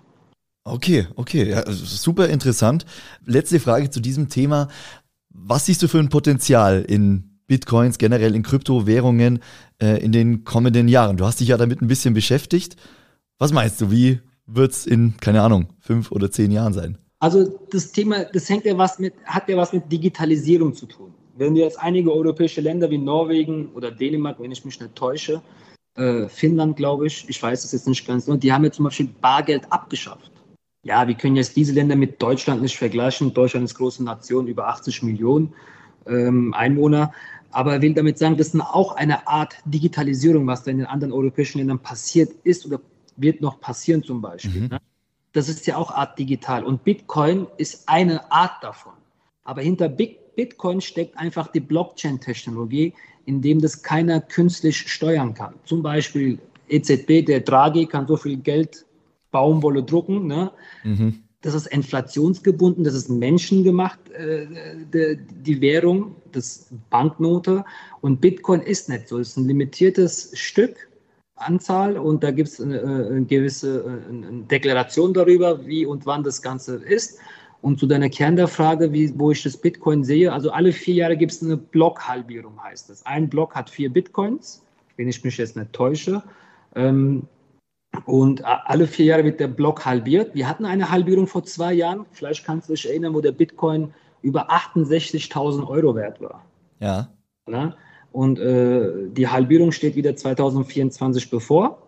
[0.65, 2.85] Okay, okay, ja, super interessant.
[3.25, 4.69] Letzte Frage zu diesem Thema.
[5.29, 9.39] Was siehst du für ein Potenzial in Bitcoins, generell in Kryptowährungen
[9.81, 11.17] äh, in den kommenden Jahren?
[11.17, 12.77] Du hast dich ja damit ein bisschen beschäftigt.
[13.39, 16.97] Was meinst du, wie wird es in, keine Ahnung, fünf oder zehn Jahren sein?
[17.19, 21.13] Also das Thema, das hängt ja was mit, hat ja was mit Digitalisierung zu tun.
[21.37, 25.41] Wenn du jetzt einige europäische Länder wie Norwegen oder Dänemark, wenn ich mich nicht täusche,
[25.95, 29.09] äh, Finnland, glaube ich, ich weiß es jetzt nicht ganz die haben ja zum Beispiel
[29.21, 30.31] Bargeld abgeschafft.
[30.83, 33.33] Ja, wir können jetzt diese Länder mit Deutschland nicht vergleichen.
[33.33, 35.53] Deutschland ist große Nation, über 80 Millionen
[36.05, 37.13] ähm, Einwohner.
[37.51, 41.13] Aber will damit sagen, das ist auch eine Art Digitalisierung, was da in den anderen
[41.13, 42.81] europäischen Ländern passiert ist oder
[43.18, 44.61] wird noch passieren zum Beispiel.
[44.61, 44.68] Mhm.
[44.68, 44.80] Ne?
[45.34, 46.64] Das ist ja auch Art digital.
[46.64, 48.93] Und Bitcoin ist eine Art davon.
[49.43, 52.93] Aber hinter Bitcoin steckt einfach die Blockchain-Technologie,
[53.26, 55.55] in dem das keiner künstlich steuern kann.
[55.66, 56.39] Zum Beispiel
[56.70, 58.86] EZB, der Draghi kann so viel Geld,
[59.32, 60.28] Baumwolle drucken.
[60.28, 60.51] Ne?
[60.84, 61.24] Mhm.
[61.41, 64.47] Das ist inflationsgebunden, das ist menschengemacht, äh,
[64.93, 67.66] die, die Währung, das Banknote.
[67.99, 69.20] Und Bitcoin ist nicht so.
[69.20, 70.88] Es ist ein limitiertes Stück
[71.36, 76.41] Anzahl und da gibt es eine, eine, gewisse eine Deklaration darüber, wie und wann das
[76.41, 77.19] Ganze ist.
[77.61, 80.95] Und zu deiner Kern der Frage, wie, wo ich das Bitcoin sehe, also alle vier
[80.95, 83.05] Jahre gibt es eine Blockhalbierung, heißt das.
[83.05, 84.61] Ein Block hat vier Bitcoins,
[84.97, 86.21] wenn ich mich jetzt nicht täusche.
[86.75, 87.27] Ähm,
[88.05, 90.34] und alle vier Jahre wird der Block halbiert.
[90.36, 93.93] Wir hatten eine Halbierung vor zwei Jahren, vielleicht kannst du dich erinnern, wo der Bitcoin
[94.23, 96.43] über 68.000 Euro wert war.
[96.79, 97.07] Ja.
[97.45, 97.75] Na?
[98.14, 101.80] Und äh, die Halbierung steht wieder 2024 bevor.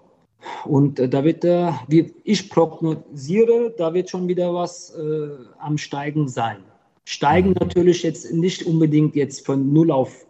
[0.65, 5.78] Und äh, da wird, äh, wie ich prognostiziere, da wird schon wieder was äh, am
[5.78, 6.57] Steigen sein.
[7.05, 7.57] Steigen mhm.
[7.59, 10.26] natürlich jetzt nicht unbedingt jetzt von 0 auf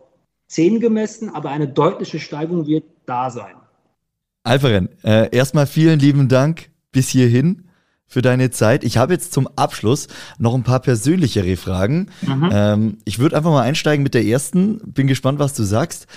[0.48, 3.56] 10 gemessen, aber eine deutliche Steigung wird da sein.
[4.44, 7.70] Alferen, äh, erstmal vielen lieben Dank bis hierhin
[8.08, 8.84] für deine Zeit.
[8.84, 12.08] Ich habe jetzt zum Abschluss noch ein paar persönlichere Fragen.
[12.22, 12.50] Mhm.
[12.52, 14.80] Ähm, ich würde einfach mal einsteigen mit der ersten.
[14.86, 16.08] Bin gespannt, was du sagst.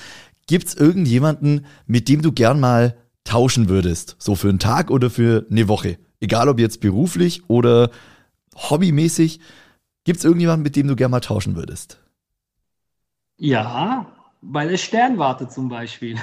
[0.47, 4.17] Gibt es irgendjemanden, mit dem du gern mal tauschen würdest?
[4.19, 5.99] So für einen Tag oder für eine Woche?
[6.21, 7.91] Egal ob jetzt beruflich oder
[8.57, 9.41] hobbymäßig.
[10.05, 12.01] Gibt es irgendjemanden, mit dem du gern mal tauschen würdest?
[13.37, 14.07] Ja,
[14.41, 16.17] bei der Sternwarte zum Beispiel.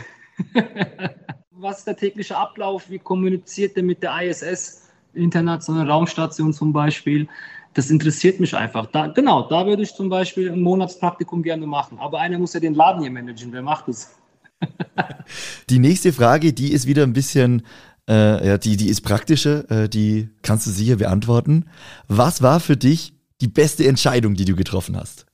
[1.51, 2.89] was ist der tägliche Ablauf?
[2.89, 4.84] Wie kommuniziert der mit der ISS?
[5.15, 7.27] Internationale Raumstation zum Beispiel.
[7.73, 8.85] Das interessiert mich einfach.
[8.87, 11.97] Da, genau, da würde ich zum Beispiel ein Monatspraktikum gerne machen.
[11.99, 13.51] Aber einer muss ja den Laden hier managen.
[13.51, 14.15] Wer macht es?
[15.69, 17.63] die nächste Frage, die ist wieder ein bisschen,
[18.09, 19.69] äh, ja, die, die ist praktischer.
[19.69, 21.65] Äh, die kannst du sicher beantworten.
[22.07, 25.25] Was war für dich die beste Entscheidung, die du getroffen hast?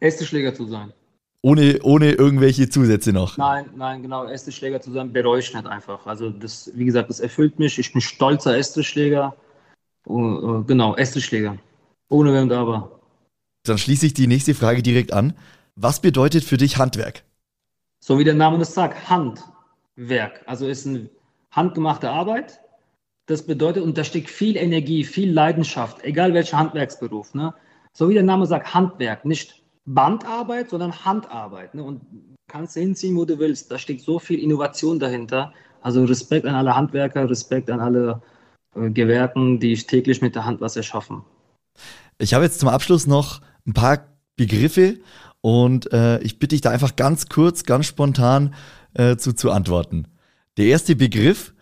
[0.00, 0.92] Ästeschläger zu sein.
[1.44, 3.36] Ohne, ohne irgendwelche Zusätze noch.
[3.36, 4.26] Nein, nein, genau.
[4.26, 6.06] Ästeschläger zusammen bereue ich nicht einfach.
[6.06, 7.80] Also das, wie gesagt, das erfüllt mich.
[7.80, 9.34] Ich bin stolzer Ästeschläger.
[10.06, 11.58] Uh, uh, genau, Ästeschläger.
[12.08, 13.00] Ohne Wenn und Aber.
[13.64, 15.34] Dann schließe ich die nächste Frage direkt an.
[15.74, 17.24] Was bedeutet für dich Handwerk?
[17.98, 20.42] So wie der Name das sagt, Handwerk.
[20.46, 21.08] Also ist eine
[21.50, 22.60] handgemachte Arbeit.
[23.26, 27.34] Das bedeutet, und da steckt viel Energie, viel Leidenschaft, egal welcher Handwerksberuf.
[27.34, 27.54] Ne?
[27.92, 31.74] So wie der Name sagt, Handwerk, nicht Bandarbeit, sondern Handarbeit.
[31.74, 31.82] Ne?
[31.82, 32.02] Und
[32.48, 33.70] kannst du hinziehen, wo du willst.
[33.70, 35.52] Da steckt so viel Innovation dahinter.
[35.80, 38.22] Also Respekt an alle Handwerker, Respekt an alle
[38.76, 41.22] äh, Gewerken, die täglich mit der Hand was erschaffen.
[42.18, 44.06] Ich habe jetzt zum Abschluss noch ein paar
[44.36, 45.00] Begriffe
[45.40, 48.54] und äh, ich bitte dich da einfach ganz kurz, ganz spontan
[48.94, 50.06] äh, zu, zu antworten.
[50.56, 51.54] Der erste Begriff,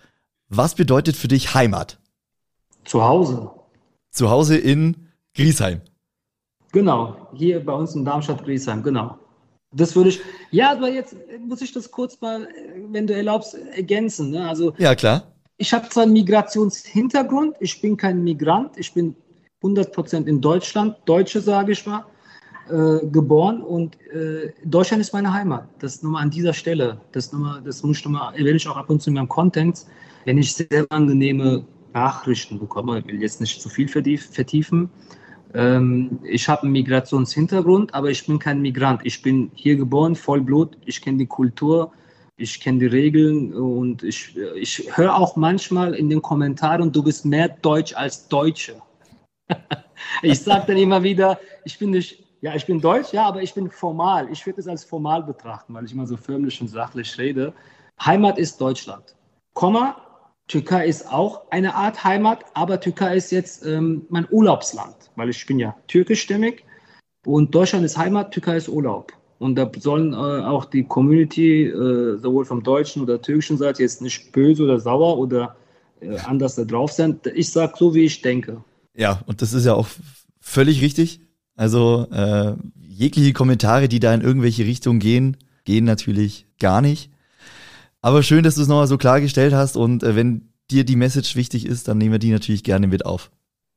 [0.48, 1.98] was bedeutet für dich Heimat?
[2.84, 3.50] Zu Hause.
[4.10, 5.80] Zu Hause in Griesheim.
[6.72, 9.18] Genau, hier bei uns in Darmstadt-Griesheim, genau.
[9.72, 11.16] Das würde ich, ja, aber jetzt
[11.46, 12.48] muss ich das kurz mal,
[12.88, 14.30] wenn du erlaubst, ergänzen.
[14.30, 14.48] Ne?
[14.48, 15.22] Also, ja, klar.
[15.58, 19.14] Ich habe zwar einen Migrationshintergrund, ich bin kein Migrant, ich bin
[19.62, 22.04] 100% in Deutschland, Deutsche sage ich mal,
[22.70, 25.68] äh, geboren und äh, Deutschland ist meine Heimat.
[25.80, 27.00] Das nur mal an dieser Stelle.
[27.12, 29.28] Das, nur mal, das muss ich nochmal, erwähne ich auch ab und zu in meinem
[29.28, 29.84] Content,
[30.24, 33.00] wenn ich sehr angenehme Nachrichten bekomme.
[33.00, 34.88] Ich will jetzt nicht zu viel vertiefen.
[35.54, 39.00] Ähm, ich habe einen Migrationshintergrund, aber ich bin kein Migrant.
[39.04, 40.76] Ich bin hier geboren, Vollblut.
[40.84, 41.92] Ich kenne die Kultur,
[42.36, 47.24] ich kenne die Regeln und ich, ich höre auch manchmal in den Kommentaren, du bist
[47.24, 48.80] mehr Deutsch als Deutsche.
[50.22, 53.52] ich sage dann immer wieder, ich bin nicht, ja, ich bin Deutsch, ja, aber ich
[53.52, 54.28] bin formal.
[54.30, 57.52] Ich würde es als formal betrachten, weil ich immer so förmlich und sachlich rede.
[58.00, 59.14] Heimat ist Deutschland.
[59.52, 59.96] Komma,
[60.50, 65.46] Türkei ist auch eine Art Heimat, aber Türkei ist jetzt ähm, mein Urlaubsland, weil ich
[65.46, 66.64] bin ja türkischstämmig
[67.24, 69.12] und Deutschland ist Heimat, Türkei ist Urlaub.
[69.38, 74.02] Und da sollen äh, auch die Community, äh, sowohl vom deutschen oder türkischen Seite, jetzt
[74.02, 75.54] nicht böse oder sauer oder
[76.00, 77.20] äh, anders da drauf sein.
[77.32, 78.64] Ich sage so, wie ich denke.
[78.96, 79.86] Ja, und das ist ja auch
[80.40, 81.20] völlig richtig.
[81.54, 87.12] Also äh, jegliche Kommentare, die da in irgendwelche Richtungen gehen, gehen natürlich gar nicht.
[88.02, 91.36] Aber schön, dass du es nochmal so klargestellt hast und äh, wenn dir die Message
[91.36, 93.30] wichtig ist, dann nehmen wir die natürlich gerne mit auf.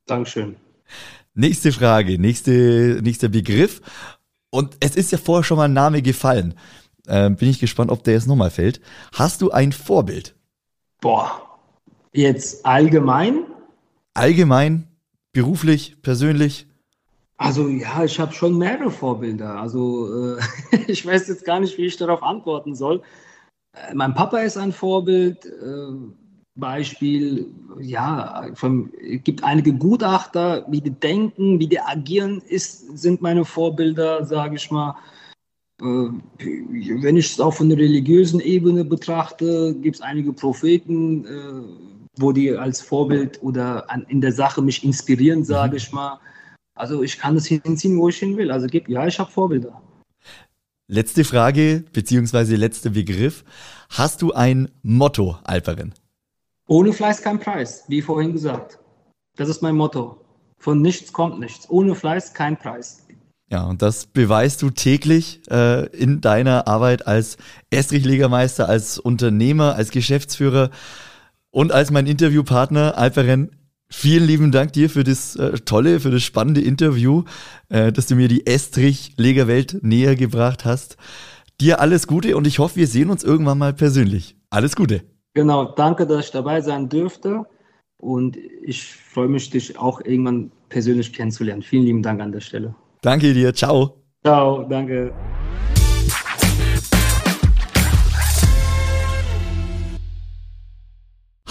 [0.05, 0.55] Dankeschön.
[1.34, 3.82] Nächste Frage, nächste, nächster Begriff.
[4.49, 6.53] Und es ist ja vorher schon mal ein Name gefallen.
[7.07, 8.82] Äh, bin ich gespannt, ob der jetzt nochmal fällt.
[9.13, 10.36] Hast du ein Vorbild?
[11.01, 11.41] Boah,
[12.13, 13.45] jetzt allgemein?
[14.13, 14.88] Allgemein,
[15.32, 16.67] beruflich, persönlich?
[17.36, 19.59] Also ja, ich habe schon mehrere Vorbilder.
[19.59, 20.39] Also äh,
[20.88, 23.01] ich weiß jetzt gar nicht, wie ich darauf antworten soll.
[23.74, 25.45] Äh, mein Papa ist ein Vorbild.
[25.45, 26.13] Äh,
[26.55, 27.47] Beispiel,
[27.80, 33.43] ja, von, es gibt einige Gutachter, wie die denken, wie die agieren, ist, sind meine
[33.43, 34.95] Vorbilder, sage ich mal.
[35.82, 36.09] Äh,
[37.01, 41.26] wenn ich es auch von der religiösen Ebene betrachte, gibt es einige Propheten,
[42.19, 45.78] wo die als Vorbild oder an, in der Sache mich inspirieren, sage mhm.
[45.78, 46.19] ich mal.
[46.76, 48.51] Also ich kann es hinziehen, wo ich hin will.
[48.51, 49.82] Also ja, ich habe Vorbilder.
[50.88, 53.45] Letzte Frage, beziehungsweise letzter Begriff.
[53.89, 55.93] Hast du ein Motto, Alperin?
[56.67, 58.79] Ohne Fleiß kein Preis, wie vorhin gesagt.
[59.38, 60.19] Das ist mein Motto.
[60.59, 61.69] Von nichts kommt nichts.
[61.69, 63.05] Ohne Fleiß kein Preis.
[63.49, 67.38] Ja, und das beweist du täglich äh, in deiner Arbeit als
[67.69, 70.69] Estrichlegermeister, als Unternehmer, als Geschäftsführer
[71.51, 72.97] und als mein Interviewpartner.
[72.97, 73.51] Alperen,
[73.95, 77.23] Vielen lieben Dank dir für das äh, tolle, für das spannende Interview,
[77.69, 80.97] äh, dass du mir die Estrich-Legerwelt näher gebracht hast.
[81.61, 84.35] Dir alles Gute und ich hoffe, wir sehen uns irgendwann mal persönlich.
[84.49, 85.03] Alles Gute.
[85.35, 87.45] Genau, danke, dass ich dabei sein dürfte
[87.97, 91.61] und ich freue mich, dich auch irgendwann persönlich kennenzulernen.
[91.61, 92.75] Vielen lieben Dank an der Stelle.
[93.03, 94.03] Danke dir, ciao.
[94.25, 95.13] Ciao, danke.